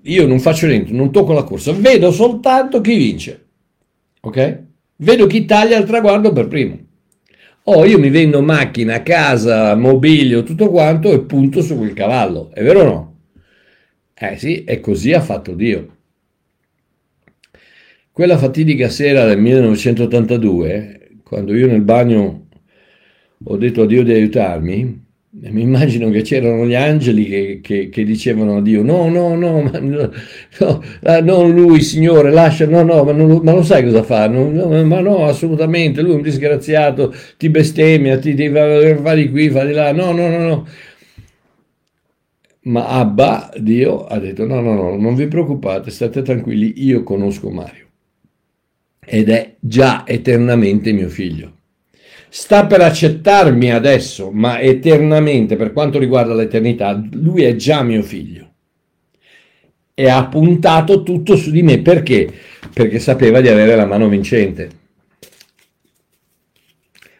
io 0.01 0.25
non 0.25 0.39
faccio 0.39 0.65
niente, 0.65 0.91
non 0.91 1.11
tocco 1.11 1.33
la 1.33 1.43
corsa, 1.43 1.73
vedo 1.73 2.11
soltanto 2.11 2.81
chi 2.81 2.95
vince. 2.95 3.45
Ok? 4.21 4.69
Vedo 5.01 5.27
chi 5.27 5.45
taglia 5.45 5.77
il 5.77 5.85
traguardo 5.85 6.31
per 6.31 6.47
primo. 6.47 6.79
O 7.63 7.73
oh, 7.73 7.85
io 7.85 7.99
mi 7.99 8.09
vendo 8.09 8.41
macchina, 8.41 9.03
casa, 9.03 9.75
mobilio, 9.75 10.41
tutto 10.43 10.69
quanto 10.69 11.11
e 11.11 11.21
punto 11.21 11.61
su 11.61 11.77
quel 11.77 11.93
cavallo, 11.93 12.49
è 12.53 12.63
vero 12.63 12.79
o 12.79 12.83
no? 12.83 13.15
Eh 14.13 14.37
sì, 14.37 14.63
e 14.63 14.79
così 14.79 15.13
ha 15.13 15.21
fatto 15.21 15.53
Dio. 15.53 15.97
Quella 18.11 18.37
fatidica 18.37 18.89
sera 18.89 19.25
del 19.25 19.39
1982, 19.39 21.19
quando 21.23 21.55
io 21.55 21.67
nel 21.67 21.81
bagno 21.81 22.47
ho 23.43 23.57
detto 23.57 23.83
a 23.83 23.85
Dio 23.85 24.03
di 24.03 24.11
aiutarmi, 24.11 25.05
mi 25.33 25.61
immagino 25.61 26.09
che 26.09 26.23
c'erano 26.23 26.65
gli 26.65 26.75
angeli 26.75 27.25
che, 27.25 27.59
che, 27.61 27.89
che, 27.89 28.03
dicevano 28.03 28.57
a 28.57 28.61
Dio: 28.61 28.83
No, 28.83 29.07
no, 29.09 29.35
no, 29.35 29.61
ma 29.61 29.79
no, 29.79 30.11
no 30.59 30.83
ah, 31.03 31.21
non 31.21 31.51
lui, 31.53 31.81
Signore, 31.81 32.31
lascia, 32.31 32.65
no, 32.67 32.83
no, 32.83 33.03
ma, 33.03 33.13
non, 33.13 33.39
ma 33.41 33.53
lo 33.53 33.63
sai 33.63 33.83
cosa 33.83 34.03
fa? 34.03 34.27
No, 34.27 34.49
no, 34.49 34.83
ma 34.83 34.99
no, 34.99 35.25
assolutamente, 35.25 36.01
lui 36.01 36.11
è 36.13 36.15
un 36.15 36.21
disgraziato, 36.21 37.13
ti 37.37 37.49
bestemmia, 37.49 38.19
ti, 38.19 38.33
ti 38.33 38.49
va, 38.49 38.93
va 38.95 39.13
di 39.13 39.29
qui, 39.29 39.47
va 39.49 39.63
di 39.63 39.73
là, 39.73 39.93
no, 39.93 40.11
no, 40.11 40.27
no, 40.27 40.37
no. 40.39 40.67
Ma 42.63 42.87
Abba, 42.87 43.51
Dio, 43.57 44.05
ha 44.05 44.19
detto: 44.19 44.45
No, 44.45 44.59
no, 44.61 44.73
no, 44.73 44.97
non 44.97 45.15
vi 45.15 45.27
preoccupate, 45.27 45.91
state 45.91 46.21
tranquilli, 46.21 46.73
io 46.83 47.03
conosco 47.03 47.49
Mario 47.49 47.85
ed 49.03 49.29
è 49.29 49.55
già 49.59 50.05
eternamente 50.05 50.91
mio 50.91 51.09
figlio 51.09 51.59
sta 52.33 52.65
per 52.65 52.79
accettarmi 52.79 53.73
adesso, 53.73 54.31
ma 54.31 54.61
eternamente, 54.61 55.57
per 55.57 55.73
quanto 55.73 55.99
riguarda 55.99 56.33
l'eternità, 56.33 56.97
lui 57.11 57.43
è 57.43 57.57
già 57.57 57.83
mio 57.83 58.01
figlio. 58.01 58.53
E 59.93 60.09
ha 60.09 60.25
puntato 60.27 61.03
tutto 61.03 61.35
su 61.35 61.51
di 61.51 61.61
me 61.61 61.81
perché? 61.81 62.31
Perché 62.73 62.99
sapeva 62.99 63.41
di 63.41 63.49
avere 63.49 63.75
la 63.75 63.85
mano 63.85 64.07
vincente. 64.07 64.69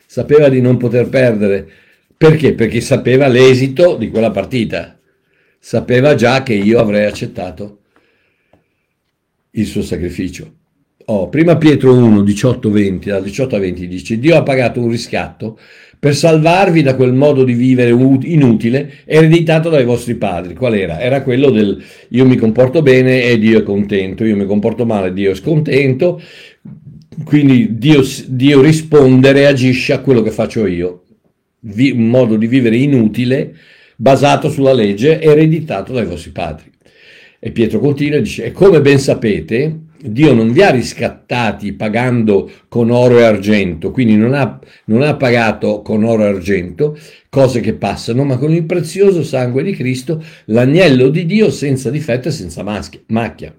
Sapeva 0.06 0.48
di 0.48 0.62
non 0.62 0.78
poter 0.78 1.10
perdere. 1.10 1.70
Perché? 2.16 2.54
Perché 2.54 2.80
sapeva 2.80 3.28
l'esito 3.28 3.98
di 3.98 4.10
quella 4.10 4.32
partita. 4.32 4.98
Sapeva 5.60 6.16
già 6.16 6.42
che 6.42 6.54
io 6.54 6.80
avrei 6.80 7.06
accettato 7.06 7.82
il 9.52 9.66
suo 9.66 9.82
sacrificio. 9.82 10.60
Oh, 11.06 11.30
prima 11.30 11.58
Pietro 11.58 11.94
1, 11.96 12.22
18, 12.22 12.70
20, 12.70 13.10
dal 13.10 13.24
18 13.24 13.56
a 13.56 13.60
20 13.60 13.88
dice 13.88 14.20
Dio 14.20 14.36
ha 14.36 14.44
pagato 14.44 14.82
un 14.82 14.90
riscatto 14.90 15.58
per 15.98 16.16
salvarvi 16.16 16.82
da 16.82 16.96
quel 16.96 17.14
modo 17.14 17.44
di 17.44 17.54
vivere 17.54 17.92
inutile 17.92 18.92
ereditato 19.06 19.70
dai 19.70 19.86
vostri 19.86 20.16
padri. 20.16 20.56
Qual 20.56 20.74
era? 20.74 21.00
Era 21.00 21.22
quello 21.22 21.50
del 21.50 21.82
io 22.10 22.26
mi 22.26 22.36
comporto 22.36 22.82
bene 22.82 23.24
e 23.24 23.38
Dio 23.38 23.60
è 23.60 23.64
contento, 23.64 24.24
io 24.24 24.36
mi 24.36 24.46
comporto 24.46 24.86
male, 24.86 25.14
Dio 25.14 25.32
è 25.32 25.36
scontento. 25.36 26.22
quindi 27.24 27.78
Dio, 27.78 28.02
Dio 28.28 28.62
risponde, 28.62 29.32
reagisce 29.32 29.94
a 29.94 30.00
quello 30.00 30.22
che 30.22 30.32
faccio 30.32 30.66
io, 30.66 31.04
Vi, 31.60 31.92
un 31.92 32.08
modo 32.08 32.36
di 32.36 32.48
vivere 32.48 32.78
inutile, 32.78 33.56
basato 33.96 34.50
sulla 34.50 34.74
legge, 34.74 35.22
ereditato 35.22 35.94
dai 35.94 36.06
vostri 36.06 36.32
padri. 36.32 36.72
E 37.40 37.52
Pietro 37.52 37.80
continua 37.80 38.18
e 38.18 38.22
dice, 38.22 38.46
e 38.46 38.52
come 38.52 38.82
ben 38.82 39.00
sapete, 39.00 39.80
Dio 40.04 40.34
non 40.34 40.52
vi 40.52 40.64
ha 40.64 40.72
riscattati 40.72 41.74
pagando 41.74 42.50
con 42.68 42.90
oro 42.90 43.20
e 43.20 43.24
argento, 43.24 43.92
quindi 43.92 44.16
non 44.16 44.34
ha, 44.34 44.60
non 44.86 45.04
ha, 45.04 45.16
pagato 45.16 45.82
con 45.82 46.04
oro 46.04 46.24
e 46.24 46.28
argento 46.28 46.98
cose 47.30 47.60
che 47.60 47.74
passano, 47.74 48.24
ma 48.24 48.38
con 48.38 48.52
il 48.52 48.64
prezioso 48.64 49.24
sangue 49.24 49.64
di 49.64 49.74
Cristo, 49.74 50.24
l'agnello 50.46 51.10
di 51.10 51.26
Dio 51.26 51.52
senza 51.52 51.90
difetto 51.90 52.30
e 52.30 52.32
senza 52.32 52.64
macchia. 52.64 53.56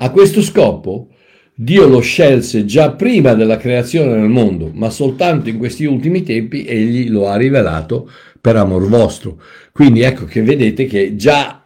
A 0.00 0.10
questo 0.10 0.42
scopo 0.42 1.08
Dio 1.54 1.88
lo 1.88 2.00
scelse 2.00 2.64
già 2.64 2.92
prima 2.92 3.34
della 3.34 3.56
creazione 3.56 4.12
del 4.12 4.28
mondo, 4.28 4.70
ma 4.72 4.90
soltanto 4.90 5.48
in 5.48 5.58
questi 5.58 5.84
ultimi 5.84 6.22
tempi 6.22 6.64
egli 6.64 7.08
lo 7.08 7.28
ha 7.28 7.36
rivelato 7.36 8.08
per 8.40 8.54
amor 8.56 8.88
vostro. 8.88 9.40
Quindi 9.72 10.02
ecco 10.02 10.24
che 10.24 10.42
vedete 10.42 10.86
che 10.86 11.16
già 11.16 11.64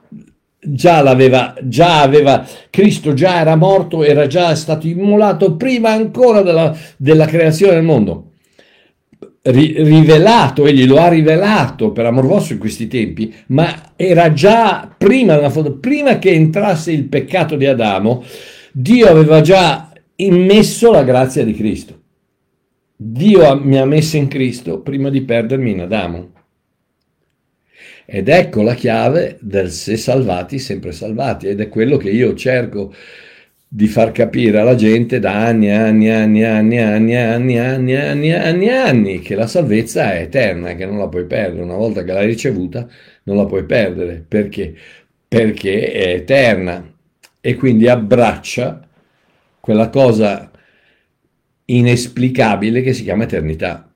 già 0.65 1.03
l'aveva, 1.03 1.55
già 1.63 2.03
aveva, 2.03 2.47
Cristo 2.71 3.15
già 3.15 3.41
era 3.41 3.57
morto, 3.57 4.05
era 4.05 4.29
già 4.29 4.55
stato 4.55 4.87
immolato 4.87 5.57
prima 5.57 5.91
ancora 5.91 6.43
della, 6.43 6.77
della 6.97 7.27
creazione 7.27 7.75
del 7.75 7.83
mondo. 7.83 8.29
Ri, 9.45 9.83
rivelato, 9.83 10.67
egli 10.67 10.87
lo 10.87 10.99
ha 10.99 11.09
rivelato 11.09 11.91
per 11.91 12.07
amor 12.07 12.27
vostro 12.27 12.55
in 12.55 12.61
questi 12.61 12.87
tempi, 12.87 13.35
ma 13.49 13.93
era 13.97 14.33
già 14.33 14.89
prima, 14.97 15.51
prima 15.81 16.21
che 16.21 16.31
entrasse 16.31 16.93
il 16.93 17.07
peccato 17.07 17.57
di 17.57 17.67
Adamo, 17.67 18.23
Dio 18.71 19.09
aveva 19.09 19.41
già 19.41 19.93
immesso 20.17 20.93
la 20.93 21.03
grazia 21.03 21.45
di 21.45 21.55
Cristo. 21.55 21.99
Dio 22.95 23.59
mi 23.61 23.79
ha 23.79 23.85
messo 23.85 24.17
in 24.17 24.29
Cristo 24.29 24.79
prima 24.79 25.11
di 25.11 25.23
perdermi 25.23 25.73
in 25.73 25.81
Adamo. 25.81 26.31
Ed 28.15 28.29
ecco 28.29 28.61
la 28.61 28.75
chiave 28.75 29.39
del 29.41 29.71
se 29.71 29.97
salvati, 29.97 30.59
sempre 30.59 30.93
salvati, 30.93 31.47
ed 31.47 31.61
è 31.61 31.69
quello 31.71 31.97
che 31.97 32.11
io 32.11 32.35
cerco 32.35 32.93
di 33.67 33.87
far 33.87 34.13
capire 34.13 34.59
alla 34.59 34.75
gente 34.75 35.19
da 35.19 35.47
anni 35.47 35.69
e 35.69 35.73
anni 35.73 36.09
e 36.09 36.13
anni 36.13 36.43
e 36.43 36.45
anni 36.45 36.77
e 36.77 36.81
anni 36.83 37.13
e 37.15 37.17
anni 37.17 37.55
e 37.55 37.59
anni 37.59 37.93
e 37.95 37.97
anni 37.97 38.29
e 38.29 38.35
anni 38.35 38.67
e 38.67 38.71
anni 38.71 39.19
che 39.21 39.35
la 39.35 39.47
salvezza 39.47 40.13
è 40.13 40.21
eterna, 40.21 40.75
che 40.75 40.85
non 40.85 40.99
la 40.99 41.09
puoi 41.09 41.25
perdere. 41.25 41.63
Una 41.63 41.77
volta 41.77 42.05
che 42.05 42.13
l'hai 42.13 42.27
ricevuta 42.27 42.87
non 43.23 43.37
la 43.37 43.47
puoi 43.47 43.65
perdere. 43.65 44.23
Perché? 44.29 44.75
Perché 45.27 45.91
è 45.91 46.09
eterna 46.09 46.87
e 47.41 47.55
quindi 47.55 47.89
abbraccia 47.89 48.87
quella 49.59 49.89
cosa 49.89 50.51
inesplicabile 51.65 52.83
che 52.83 52.93
si 52.93 53.05
chiama 53.05 53.23
eternità 53.23 53.92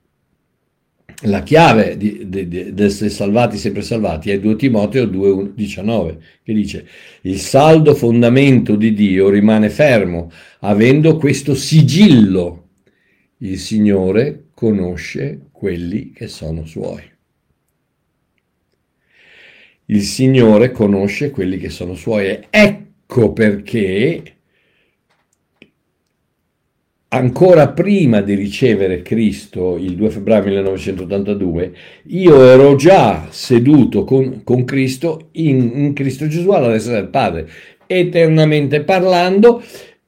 la 1.21 1.41
chiave 1.41 1.97
di, 1.97 2.25
di, 2.27 2.47
di, 2.47 2.73
di, 2.73 2.83
essere 2.83 3.09
salvati, 3.09 3.57
sempre 3.57 3.81
salvati, 3.81 4.29
è 4.29 4.39
2 4.39 4.55
Timoteo 4.55 5.05
2,19, 5.05 6.17
che 6.43 6.53
dice, 6.53 6.87
il 7.21 7.39
saldo 7.39 7.95
fondamento 7.95 8.75
di 8.75 8.93
Dio 8.93 9.29
rimane 9.29 9.69
fermo, 9.69 10.31
avendo 10.59 11.17
questo 11.17 11.55
sigillo. 11.55 12.65
Il 13.39 13.59
Signore 13.59 14.45
conosce 14.53 15.47
quelli 15.51 16.11
che 16.11 16.27
sono 16.27 16.65
suoi. 16.65 17.03
Il 19.85 20.01
Signore 20.01 20.71
conosce 20.71 21.29
quelli 21.31 21.57
che 21.57 21.69
sono 21.69 21.95
suoi. 21.95 22.45
Ecco 22.49 23.31
perché 23.31 24.36
ancora 27.09 27.69
prima 27.69 28.21
di 28.21 28.33
ricevere 28.33 29.01
Cristo, 29.01 29.77
il 29.77 29.95
2 29.95 30.09
febbraio 30.09 30.43
1982, 30.45 31.73
io 32.07 32.43
ero 32.43 32.75
già 32.75 33.27
seduto 33.29 34.03
con, 34.03 34.41
con 34.43 34.65
Cristo 34.65 35.29
in, 35.33 35.71
in, 35.75 35.93
Cristo 35.93 36.27
Gesù 36.27 36.49
alla 36.49 36.69
destra 36.69 36.93
del 36.93 37.07
Padre, 37.07 37.47
eternamente 37.85 38.81
parlando, 38.81 39.61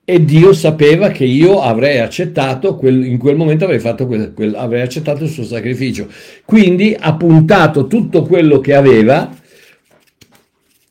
e 0.03 0.25
Dio 0.25 0.53
sapeva 0.53 1.09
che 1.09 1.23
io 1.23 1.61
avrei 1.61 1.99
accettato, 1.99 2.75
quel, 2.75 3.05
in 3.05 3.19
quel 3.19 3.35
momento 3.35 3.65
avrei, 3.65 3.79
fatto 3.79 4.07
quel, 4.07 4.33
quel, 4.33 4.55
avrei 4.55 4.81
accettato 4.81 5.23
il 5.23 5.29
suo 5.29 5.43
sacrificio. 5.43 6.07
Quindi 6.45 6.95
ha 6.99 7.13
puntato 7.13 7.85
tutto 7.85 8.23
quello 8.23 8.59
che 8.59 8.73
aveva 8.73 9.29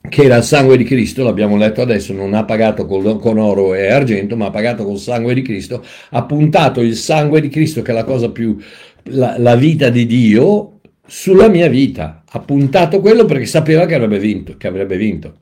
che 0.09 0.25
era 0.25 0.37
il 0.37 0.43
sangue 0.43 0.77
di 0.77 0.85
Cristo, 0.85 1.23
l'abbiamo 1.23 1.57
letto 1.57 1.83
adesso, 1.83 2.13
non 2.13 2.35
ha 2.35 2.45
pagato 2.45 2.87
con, 2.87 3.19
con, 3.19 3.39
oro 3.39 3.75
e 3.75 3.91
argento, 3.91 4.37
ma 4.37 4.47
ha 4.47 4.51
pagato 4.51 4.85
col 4.85 4.99
sangue 4.99 5.35
di 5.35 5.43
Cristo, 5.43 5.85
ha 6.11 6.25
puntato 6.25 6.81
il 6.81 6.97
sangue 6.97 7.41
di 7.41 7.49
Cristo, 7.49 7.83
che 7.83 7.93
è 7.93 7.95
la 7.95 8.05
cosa 8.05 8.31
più, 8.31 8.57
la, 9.05 9.37
la 9.39 9.55
vita 9.57 9.91
di 9.91 10.07
Dio, 10.07 10.81
sulla 11.07 11.49
mia 11.49 11.69
vita. 11.69 12.25
Ha 12.29 12.41
puntato 12.41 13.01
quello 13.01 13.25
perché 13.25 13.47
sapeva 13.47 13.87
che 13.87 13.95
avrebbe 13.95 14.19
vinto, 14.19 14.57
che 14.57 14.67
avrebbe 14.67 14.97
vinto. 14.97 15.37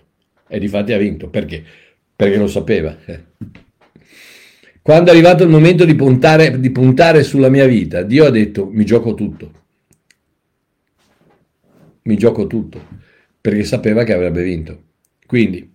E 0.49 0.59
difatti 0.59 0.93
ha 0.93 0.99
vinto. 0.99 1.29
Perché? 1.29 1.65
Perché 2.15 2.37
lo 2.37 2.47
sapeva. 2.47 2.97
Quando 4.83 5.11
è 5.11 5.13
arrivato 5.13 5.43
il 5.43 5.49
momento 5.49 5.85
di 5.85 5.97
puntare, 5.97 6.61
di 6.61 6.71
puntare 6.71 7.25
sulla 7.25 7.49
mia 7.49 7.67
vita, 7.67 8.03
Dio 8.03 8.27
ha 8.27 8.31
detto, 8.31 8.69
mi 8.71 8.85
gioco 8.85 9.15
tutto. 9.15 9.51
Mi 12.03 12.17
gioco 12.17 12.47
tutto 12.47 13.05
perché 13.47 13.63
sapeva 13.63 14.03
che 14.03 14.13
avrebbe 14.13 14.43
vinto. 14.43 14.83
Quindi, 15.25 15.73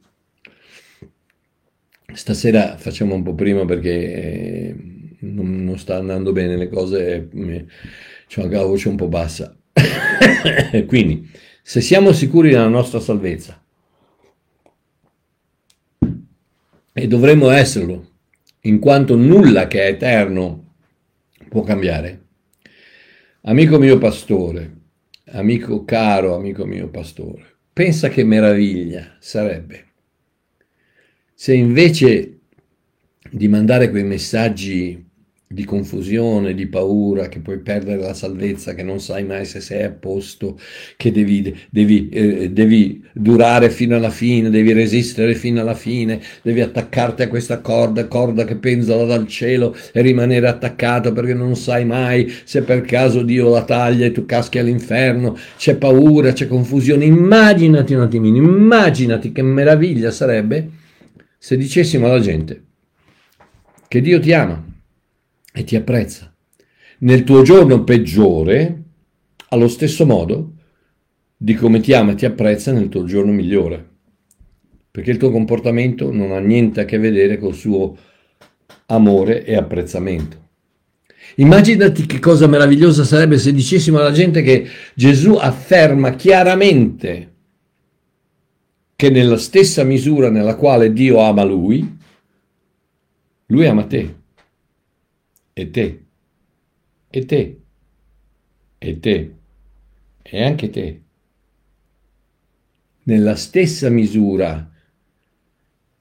stasera 2.14 2.76
facciamo 2.76 3.16
un 3.16 3.24
po' 3.24 3.34
prima 3.34 3.64
perché 3.64 4.14
eh, 4.14 4.76
non, 5.20 5.64
non, 5.64 5.78
sta 5.78 5.96
andando 5.96 6.34
bene 6.34 6.58
le 6.58 6.68
cose, 6.68 7.30
ho 7.32 8.42
anche 8.42 8.56
la 8.56 8.66
voce 8.66 8.90
un 8.90 8.98
po' 8.98 9.08
bassa. 9.08 9.58
Quindi, 10.86 11.32
se 11.62 11.80
siamo 11.80 12.12
sicuri 12.12 12.50
della 12.50 12.68
nostra 12.68 13.00
salvezza, 13.00 13.64
e 16.92 17.08
dovremmo 17.08 17.52
esserlo, 17.52 18.10
in 18.64 18.80
quanto 18.80 19.16
nulla 19.16 19.68
che 19.68 19.84
è 19.84 19.92
eterno 19.92 20.74
può 21.48 21.64
cambiare. 21.64 22.26
Amico 23.44 23.80
mio 23.80 23.98
pastore, 23.98 24.80
amico 25.28 25.86
caro, 25.86 26.36
amico 26.36 26.66
mio 26.66 26.90
pastore, 26.90 27.51
Pensa 27.74 28.10
che 28.10 28.24
meraviglia 28.24 29.16
sarebbe. 29.20 29.86
Se 31.34 31.54
invece 31.54 32.40
di 33.30 33.48
mandare 33.48 33.90
quei 33.90 34.04
messaggi 34.04 35.10
di 35.52 35.66
confusione, 35.66 36.54
di 36.54 36.68
paura, 36.68 37.28
che 37.28 37.40
puoi 37.40 37.60
perdere 37.60 38.02
la 38.02 38.14
salvezza, 38.14 38.74
che 38.74 38.84
non 38.84 39.00
sai 39.00 39.24
mai 39.26 39.46
se 39.46 39.60
sei 39.60 39.84
a 39.84 39.92
posto, 39.92 40.58
che 40.98 41.12
devi, 41.12 41.56
devi, 41.70 42.10
eh, 42.10 42.50
devi, 42.52 43.04
durare 43.14 43.70
fino 43.70 43.96
alla 43.96 44.10
fine, 44.10 44.50
devi 44.50 44.72
resistere 44.74 45.36
fino 45.36 45.62
alla 45.62 45.74
fine, 45.74 46.22
devi 46.42 46.62
attaccarti 46.62 47.24
a 47.24 47.28
questa 47.28 47.60
corda, 47.60 48.08
corda 48.08 48.46
che 48.46 48.56
penzola 48.56 49.06
dal 49.06 49.28
cielo 49.28 49.76
e 49.92 50.02
rimanere 50.02 50.48
attaccato 50.48 51.12
perché 51.12 51.34
non 51.34 51.56
sai 51.56 51.86
mai 51.86 52.32
se 52.44 52.62
per 52.62 52.82
caso 52.82 53.24
Dio 53.24 53.50
la 53.50 53.64
taglia 53.64 54.06
e 54.06 54.12
tu 54.12 54.26
caschi 54.26 54.60
all'inferno, 54.60 55.38
c'è 55.58 55.76
paura, 55.76 56.32
c'è 56.32 56.48
confusione. 56.48 57.06
Immaginati 57.06 57.94
un 57.94 58.02
attimino, 58.02 58.38
immaginati 58.38 59.32
che 59.32 59.42
meraviglia 59.42 60.12
sarebbe 60.12 60.70
se 61.38 61.58
dicessimo 61.58 62.06
alla 62.06 62.20
gente 62.20 62.64
che 63.88 64.00
Dio 64.00 64.20
ti 64.20 64.32
ama 64.32 64.64
e 65.52 65.64
ti 65.64 65.76
apprezza. 65.76 66.34
Nel 67.00 67.24
tuo 67.24 67.42
giorno 67.42 67.84
peggiore, 67.84 68.84
allo 69.50 69.68
stesso 69.68 70.06
modo 70.06 70.54
di 71.36 71.56
come 71.56 71.80
ti 71.80 71.94
ama 71.94 72.12
e 72.12 72.16
ti 72.16 72.26
apprezza 72.26 72.72
nel 72.72 72.90
tuo 72.90 73.04
giorno 73.06 73.32
migliore. 73.32 73.90
Perché 74.92 75.12
il 75.12 75.18
tuo 75.18 75.32
comportamento 75.32 76.12
non 76.12 76.32
ha 76.32 76.40
niente 76.40 76.82
a 76.82 76.86
che 76.86 76.98
vedere 76.98 77.38
col 77.38 77.56
suo 77.56 77.98
amore 78.88 79.44
e 79.44 79.56
apprezzamento. 79.56 80.40
Immaginati 81.36 82.06
che 82.06 82.20
cosa 82.20 82.48
meravigliosa 82.48 83.04
sarebbe 83.04 83.38
se 83.38 83.54
dicessimo 83.54 84.00
alla 84.00 84.12
gente 84.12 84.42
che 84.42 84.68
Gesù 84.94 85.34
afferma 85.34 86.16
chiaramente 86.16 87.30
che 88.96 89.10
nella 89.10 89.38
stessa 89.38 89.84
misura 89.84 90.30
nella 90.30 90.56
quale 90.56 90.92
Dio 90.94 91.22
ama 91.22 91.44
lui, 91.44 91.98
lui 93.48 93.66
ama 93.66 93.86
te 93.86 94.21
e 95.54 95.72
te, 95.72 96.04
e 97.10 97.26
te, 97.26 97.60
e 98.78 99.00
te, 99.00 99.32
e 100.22 100.44
anche 100.44 100.70
te. 100.70 101.02
Nella 103.04 103.36
stessa 103.36 103.90
misura 103.90 104.70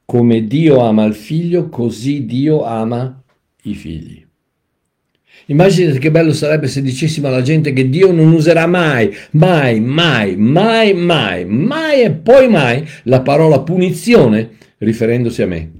come 0.04 0.46
Dio 0.46 0.80
ama 0.80 1.04
il 1.04 1.14
figlio, 1.14 1.68
così 1.68 2.26
Dio 2.26 2.64
ama 2.64 3.22
i 3.62 3.74
figli. 3.74 4.26
Immaginate 5.46 5.98
che 5.98 6.10
bello 6.10 6.32
sarebbe 6.32 6.68
se 6.68 6.82
dicessimo 6.82 7.26
alla 7.26 7.42
gente 7.42 7.72
che 7.72 7.88
Dio 7.88 8.12
non 8.12 8.32
userà 8.32 8.66
mai, 8.66 9.12
mai, 9.32 9.80
mai, 9.80 10.36
mai, 10.36 10.94
mai, 10.94 11.44
mai 11.44 12.02
e 12.02 12.10
poi 12.10 12.48
mai 12.48 12.86
la 13.04 13.20
parola 13.22 13.60
punizione 13.60 14.50
riferendosi 14.78 15.42
a 15.42 15.46
me. 15.46 15.79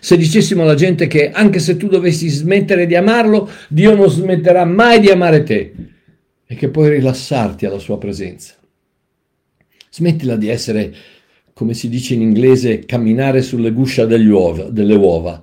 Se 0.00 0.16
dicessimo 0.16 0.62
alla 0.62 0.74
gente 0.74 1.06
che 1.06 1.30
anche 1.30 1.58
se 1.58 1.76
tu 1.76 1.88
dovessi 1.88 2.28
smettere 2.28 2.86
di 2.86 2.94
amarlo, 2.94 3.48
Dio 3.68 3.94
non 3.94 4.08
smetterà 4.08 4.64
mai 4.64 5.00
di 5.00 5.08
amare 5.08 5.42
te 5.42 5.72
e 6.46 6.54
che 6.54 6.68
puoi 6.68 6.90
rilassarti 6.90 7.66
alla 7.66 7.78
sua 7.78 7.98
presenza. 7.98 8.54
Smettila 9.90 10.36
di 10.36 10.48
essere, 10.48 10.92
come 11.52 11.74
si 11.74 11.88
dice 11.88 12.14
in 12.14 12.22
inglese, 12.22 12.84
camminare 12.84 13.42
sulle 13.42 13.72
guscia 13.72 14.06
uova, 14.06 14.64
delle 14.64 14.94
uova. 14.94 15.42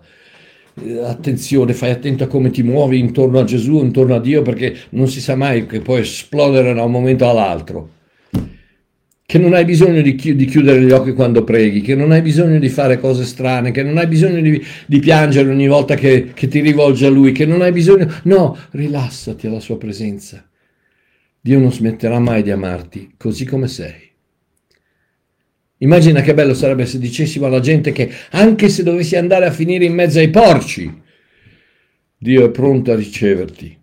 Eh, 0.82 1.00
attenzione, 1.00 1.74
fai 1.74 1.92
attento 1.92 2.24
a 2.24 2.28
come 2.28 2.50
ti 2.50 2.64
muovi 2.64 3.00
intorno 3.00 3.40
a 3.40 3.44
Gesù, 3.44 3.80
intorno 3.80 4.16
a 4.16 4.20
Dio, 4.20 4.42
perché 4.42 4.76
non 4.92 5.08
si 5.08 5.22
sa 5.22 5.36
mai 5.36 5.66
che 5.66 5.82
può 5.82 5.98
esplodere 5.98 6.74
da 6.74 6.84
un 6.84 6.92
momento 6.92 7.30
all'altro 7.30 7.98
che 9.30 9.38
non 9.38 9.54
hai 9.54 9.64
bisogno 9.64 10.02
di, 10.02 10.16
chi- 10.16 10.36
di, 10.36 10.46
chiudere 10.46 10.82
gli 10.82 10.90
occhi 10.90 11.14
quando 11.14 11.44
preghi, 11.44 11.82
che 11.82 11.94
non 11.94 12.12
hai 12.12 12.24
bisogno 12.24 12.58
di 12.58 12.68
fare 12.68 13.00
cose 13.00 13.26
strane, 13.26 13.70
che 13.70 13.84
non 13.84 14.00
hai 14.00 14.08
bisogno 14.08 14.42
di, 14.42 14.60
di 14.88 15.00
piangere 15.00 15.52
ogni 15.52 15.68
volta 15.68 15.94
che, 15.94 16.32
che 16.34 16.48
ti 16.48 16.62
rivolgi 16.62 17.06
a 17.06 17.10
Lui, 17.10 17.32
che 17.32 17.46
non 17.46 17.62
hai 17.62 17.72
bisogno... 17.72 18.12
No, 18.24 18.58
rilassati 18.72 19.46
alla 19.46 19.60
Sua 19.60 19.78
presenza. 19.78 20.50
Dio 21.40 21.60
non 21.60 21.72
smetterà 21.72 22.18
mai 22.18 22.42
di 22.42 22.50
amarti 22.50 23.14
così 23.18 23.46
come 23.46 23.68
sei. 23.68 24.10
Immagina 25.78 26.22
che 26.22 26.34
bello 26.34 26.56
sarebbe 26.56 26.88
se 26.88 26.98
dicessimo 26.98 27.46
alla 27.46 27.60
gente 27.60 27.92
che 27.92 28.12
anche 28.32 28.68
se 28.68 28.82
dovessi 28.82 29.16
andare 29.16 29.46
a 29.46 29.52
finire 29.52 29.86
in 29.86 29.94
mezzo 29.94 30.18
ai 30.18 30.32
porci, 30.32 30.92
Dio 32.18 32.46
è 32.46 32.50
pronto 32.50 32.92
a 32.92 32.96
riceverti 32.96 33.78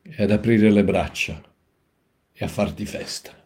e 0.00 0.22
ad 0.22 0.30
aprire 0.30 0.70
le 0.70 0.84
braccia 0.84 1.42
e 2.32 2.44
a 2.44 2.48
farti 2.48 2.86
festa 2.86 3.40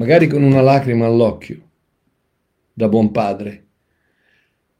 magari 0.00 0.28
con 0.28 0.42
una 0.42 0.62
lacrima 0.62 1.04
all'occhio, 1.04 1.60
da 2.72 2.88
buon 2.88 3.10
padre, 3.10 3.66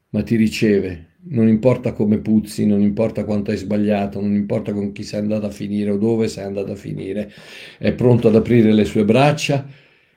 ma 0.09 0.23
ti 0.23 0.35
riceve, 0.35 1.09
non 1.25 1.47
importa 1.47 1.93
come 1.93 2.17
puzzi, 2.17 2.65
non 2.65 2.81
importa 2.81 3.23
quanto 3.23 3.51
hai 3.51 3.57
sbagliato, 3.57 4.19
non 4.19 4.33
importa 4.33 4.73
con 4.73 4.91
chi 4.91 5.03
sei 5.03 5.19
andato 5.19 5.45
a 5.45 5.51
finire 5.51 5.91
o 5.91 5.97
dove 5.97 6.27
sei 6.27 6.45
andato 6.45 6.71
a 6.71 6.75
finire, 6.75 7.31
è 7.77 7.93
pronto 7.93 8.29
ad 8.29 8.35
aprire 8.35 8.73
le 8.73 8.83
sue 8.83 9.05
braccia 9.05 9.67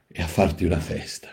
e 0.08 0.22
a 0.22 0.26
farti 0.26 0.64
una 0.64 0.80
festa. 0.80 1.28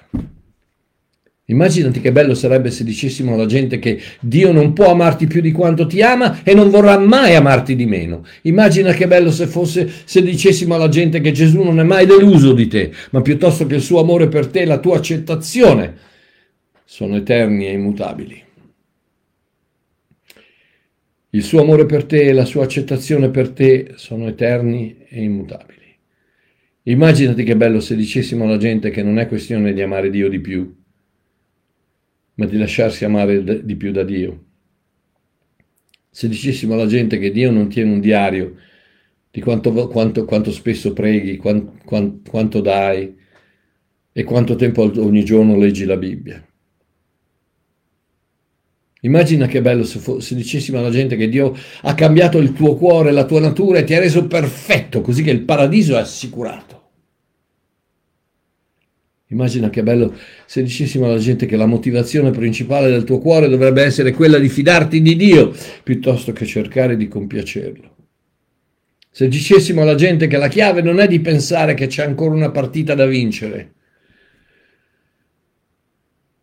Immaginati 1.52 2.00
che 2.00 2.14
bello 2.14 2.34
sarebbe 2.34 2.72
se 2.72 2.86
dicessimo 2.86 3.34
alla 3.34 3.46
gente 3.46 3.78
che 3.78 4.00
Dio 4.22 4.54
non 4.54 4.72
può 4.72 4.90
amarti 4.90 5.28
più 5.28 5.42
di 5.42 5.52
quanto 5.52 5.86
ti 5.86 6.02
ama 6.02 6.44
e 6.44 6.54
non 6.54 6.70
vorrà 6.70 6.98
mai 6.98 7.36
amarti 7.36 7.76
di 7.76 7.86
meno. 7.86 8.26
Immagina 8.44 8.94
che 8.94 9.06
bello 9.06 9.32
se 9.32 9.48
fosse 9.48 9.90
se 10.06 10.24
dicessimo 10.24 10.76
alla 10.76 10.88
gente 10.88 11.20
che 11.20 11.34
Gesù 11.34 11.62
non 11.62 11.80
è 11.82 11.84
mai 11.84 12.06
deluso 12.06 12.54
di 12.54 12.68
te, 12.68 12.92
ma 13.12 13.22
piuttosto 13.22 13.68
che 13.68 13.76
il 13.76 13.82
suo 13.82 14.00
amore 14.00 14.30
per 14.30 14.48
te 14.48 14.62
e 14.62 14.66
la 14.66 14.80
tua 14.80 14.96
accettazione 14.96 15.96
sono 16.86 17.18
eterni 17.18 17.68
e 17.68 17.74
immutabili. 17.74 18.44
Il 21.32 21.44
suo 21.44 21.62
amore 21.62 21.86
per 21.86 22.06
te 22.06 22.24
e 22.24 22.34
la 22.34 22.46
sua 22.46 22.64
accettazione 22.64 23.30
per 23.30 23.50
te 23.50 23.92
sono 23.96 24.28
eterni 24.28 24.98
e 25.10 25.22
immutabili. 25.22 25.80
Immaginati 26.84 27.44
che 27.44 27.58
bello 27.58 27.82
se 27.82 27.96
dicessimo 27.98 28.46
alla 28.46 28.58
gente 28.58 28.90
che 28.90 29.04
non 29.04 29.20
è 29.20 29.28
questione 29.28 29.74
di 29.74 29.82
amare 29.82 30.10
Dio 30.10 30.30
di 30.30 30.40
più, 30.40 30.80
ma 32.42 32.48
di 32.48 32.58
lasciarsi 32.58 33.06
amare 33.06 33.64
di 33.64 33.76
più 33.76 33.92
da 33.92 34.04
Dio. 34.04 34.46
Se 36.10 36.28
dicessimo 36.28 36.74
alla 36.74 36.88
gente 36.88 37.20
che 37.20 37.32
Dio 37.32 37.52
non 37.52 37.70
tiene 37.70 37.92
un 37.92 38.00
diario 38.00 38.56
di 39.30 39.42
quanto, 39.42 39.72
quanto, 39.88 40.26
quanto 40.26 40.52
spesso 40.52 40.92
preghi, 40.92 41.38
quanto, 41.38 42.20
quanto 42.28 42.60
dai 42.60 43.16
e 44.12 44.24
quanto 44.24 44.56
tempo 44.56 44.92
ogni 45.02 45.24
giorno 45.24 45.56
leggi 45.56 45.86
la 45.86 45.98
Bibbia. 45.98 46.44
Immagina 49.02 49.46
che 49.46 49.62
bello 49.62 49.84
se, 49.84 50.00
fo- 50.00 50.20
se, 50.20 50.36
dicessimo 50.36 50.80
alla 50.80 50.90
gente 50.90 51.16
che 51.16 51.30
Dio 51.30 51.56
ha 51.82 51.94
cambiato 51.94 52.40
il 52.40 52.54
tuo 52.54 52.76
cuore, 52.76 53.12
la 53.12 53.26
tua 53.26 53.40
natura 53.40 53.80
e 53.80 53.84
ti 53.84 53.94
ha 53.94 54.00
reso 54.00 54.26
perfetto, 54.26 55.02
così 55.02 55.22
che 55.24 55.32
il 55.32 55.44
paradiso 55.44 55.96
è 55.96 56.00
assicurato. 56.00 56.81
Immagina 59.32 59.70
che 59.70 59.82
bello 59.82 60.14
se 60.46 60.62
dicessimo 60.62 61.06
alla 61.06 61.18
gente 61.18 61.46
che 61.46 61.56
la 61.56 61.66
motivazione 61.66 62.32
principale 62.32 62.90
del 62.90 63.06
tuo 63.06 63.20
cuore 63.20 63.48
dovrebbe 63.48 63.82
essere 63.82 64.12
quella 64.12 64.38
di 64.38 64.50
fidarti 64.50 65.02
di 65.02 65.16
Dio 65.16 65.56
piuttosto 65.84 66.34
che 66.34 66.46
cercare 66.46 66.98
di 66.98 67.08
compiacerlo. 67.08 67.96
Se 69.10 69.30
dicessimo 69.30 69.82
alla 69.82 69.96
gente 69.96 70.28
che 70.28 70.38
la 70.38 70.50
chiave 70.50 70.82
non 70.82 71.00
è 71.00 71.08
di 71.08 71.22
pensare 71.22 71.76
che 71.76 71.88
c'è 71.88 72.04
ancora 72.04 72.36
una 72.36 72.52
partita 72.52 72.94
da 72.94 73.06
vincere, 73.06 73.74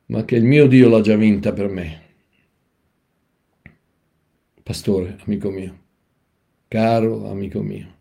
ma 0.07 0.25
che 0.25 0.37
il 0.37 0.45
mio 0.45 0.67
Dio 0.67 0.89
l'ha 0.89 1.03
già 1.03 1.17
vinta 1.17 1.53
per 1.53 1.69
me. 1.69 2.03
Pastore, 4.63 5.19
amico 5.27 5.51
mio, 5.51 5.79
caro 6.69 7.31
amico 7.31 7.63
mio, 7.63 7.97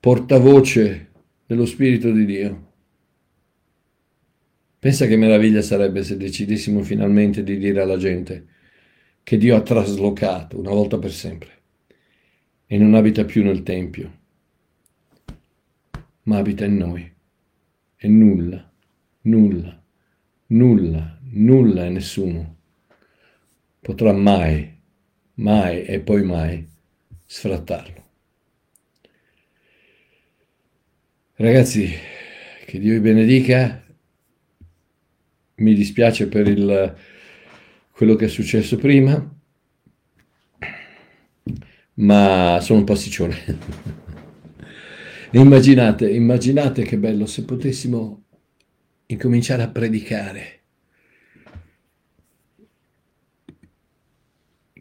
portavoce 0.00 1.10
dello 1.46 1.66
Spirito 1.66 2.10
di 2.10 2.24
Dio 2.24 2.65
Pensa 4.86 5.06
che 5.06 5.16
meraviglia 5.16 5.62
sarebbe 5.62 6.04
se 6.04 6.16
decidessimo 6.16 6.80
finalmente 6.80 7.42
di 7.42 7.58
dire 7.58 7.80
alla 7.80 7.96
gente 7.96 8.46
che 9.24 9.36
Dio 9.36 9.56
ha 9.56 9.60
traslocato 9.60 10.60
una 10.60 10.70
volta 10.70 10.96
per 10.96 11.10
sempre 11.10 11.50
e 12.66 12.78
non 12.78 12.94
abita 12.94 13.24
più 13.24 13.42
nel 13.42 13.64
Tempio, 13.64 14.18
ma 16.22 16.36
abita 16.36 16.66
in 16.66 16.76
noi. 16.76 17.12
E 17.96 18.06
nulla, 18.06 18.72
nulla, 19.22 19.82
nulla, 20.46 21.18
nulla 21.32 21.84
e 21.84 21.88
nessuno 21.88 22.56
potrà 23.80 24.12
mai, 24.12 24.72
mai 25.34 25.82
e 25.82 25.98
poi 25.98 26.22
mai 26.22 26.64
sfrattarlo. 27.24 28.04
Ragazzi, 31.34 31.90
che 32.64 32.78
Dio 32.78 32.92
vi 32.92 33.00
benedica 33.00 33.80
mi 35.56 35.74
dispiace 35.74 36.28
per 36.28 36.48
il, 36.48 36.96
quello 37.90 38.14
che 38.14 38.26
è 38.26 38.28
successo 38.28 38.76
prima, 38.76 39.34
ma 41.94 42.58
sono 42.60 42.80
un 42.80 42.84
pasticcione. 42.84 43.36
immaginate, 45.32 46.10
immaginate 46.10 46.82
che 46.82 46.98
bello 46.98 47.26
se 47.26 47.44
potessimo 47.44 48.24
incominciare 49.06 49.62
a 49.62 49.70
predicare 49.70 50.56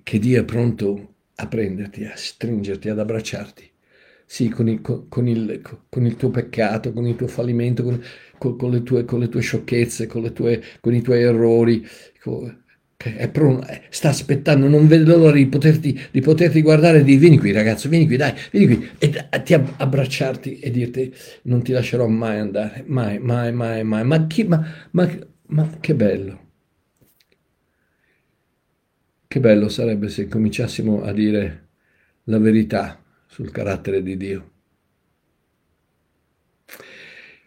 che 0.03 0.19
Dio 0.19 0.39
è 0.39 0.45
pronto 0.45 1.15
a 1.35 1.47
prenderti, 1.47 2.05
a 2.05 2.15
stringerti, 2.15 2.89
ad 2.89 2.99
abbracciarti. 2.99 3.71
Sì, 4.23 4.49
con 4.49 4.67
il, 4.67 4.81
con 4.81 5.27
il, 5.27 5.61
con 5.89 6.05
il 6.05 6.15
tuo 6.15 6.29
peccato, 6.29 6.93
con 6.93 7.07
il 7.07 7.15
tuo 7.15 7.27
fallimento, 7.27 7.83
con, 7.83 8.01
con, 8.38 8.56
con, 8.58 8.71
le, 8.71 8.84
tue, 8.84 9.06
con 9.06 9.19
le, 9.19 9.30
tue, 9.30 9.41
sciocchezze, 9.41 10.08
con, 10.08 10.32
tue, 10.34 10.62
con 10.82 10.93
i 10.93 11.02
tuoi 11.02 11.21
errori, 11.21 11.86
pronto, 13.32 13.67
sta 13.89 14.10
aspettando, 14.10 14.67
non 14.67 14.88
vedo 14.88 15.17
l'ora 15.17 15.36
di 15.36 15.48
poterti, 15.48 16.00
di 16.12 16.21
poterti 16.21 16.62
guardare 16.62 17.00
e 17.00 17.04
dire 17.04 17.19
vieni 17.19 17.38
qui 17.38 17.52
ragazzo, 17.52 17.89
vieni 17.89 18.06
qui, 18.08 18.17
dai, 18.17 18.34
vieni 18.52 18.67
qui, 18.76 18.89
e 18.98 19.13
ti 19.43 19.54
abbracciarti 19.54 20.60
e 20.60 20.71
dirti 20.71 21.13
non 21.43 21.62
ti 21.63 21.71
lascerò 21.71 22.08
mai 22.08 22.39
andare, 22.39 22.84
mai, 22.88 23.19
mai, 23.19 23.52
mai, 23.54 23.84
mai, 23.84 24.04
ma, 24.04 24.28
chi, 24.28 24.43
ma, 24.43 24.65
ma, 24.91 25.10
ma 25.48 25.69
che 25.80 25.93
bello. 25.95 26.43
Che 29.28 29.39
bello 29.39 29.69
sarebbe 29.69 30.08
se 30.10 30.28
cominciassimo 30.28 31.04
a 31.04 31.12
dire 31.12 31.67
la 32.26 32.39
verità 32.39 33.04
sul 33.28 33.52
carattere 33.52 34.02
di 34.02 34.15
Dio. 34.17 34.55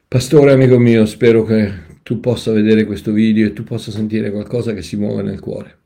Pastore 0.09 0.53
amico 0.53 0.79
mio, 0.79 1.05
spero 1.05 1.45
che 1.45 2.01
tu 2.03 2.19
possa 2.19 2.51
vedere 2.51 2.87
questo 2.87 3.13
video 3.13 3.47
e 3.47 3.53
tu 3.53 3.63
possa 3.63 3.91
sentire 3.91 4.31
qualcosa 4.31 4.73
che 4.73 4.81
si 4.81 4.97
muove 4.97 5.21
nel 5.21 5.39
cuore. 5.39 5.79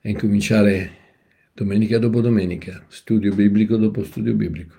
E 0.00 0.10
incominciare 0.10 0.96
domenica 1.52 2.00
dopo 2.00 2.20
domenica, 2.20 2.84
studio 2.88 3.32
biblico 3.32 3.76
dopo 3.76 4.02
studio 4.02 4.34
biblico. 4.34 4.74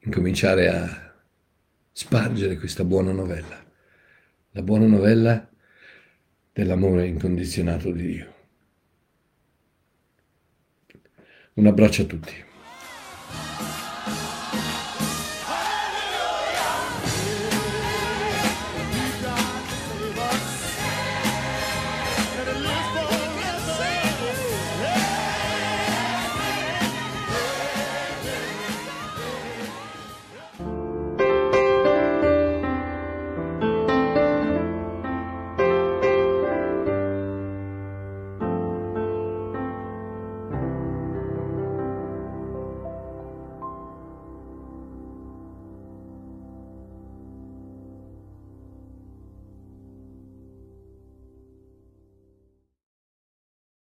Incominciare 0.00 0.68
a 0.68 1.14
spargere 1.90 2.58
questa 2.58 2.84
buona 2.84 3.12
novella, 3.12 3.72
la 4.50 4.62
buona 4.62 4.86
novella 4.86 5.50
dell'amore 6.52 7.06
incondizionato 7.06 7.90
di 7.90 8.06
Dio. 8.06 8.34
Un 11.54 11.66
abbraccio 11.66 12.02
a 12.02 12.04
tutti. 12.04 12.46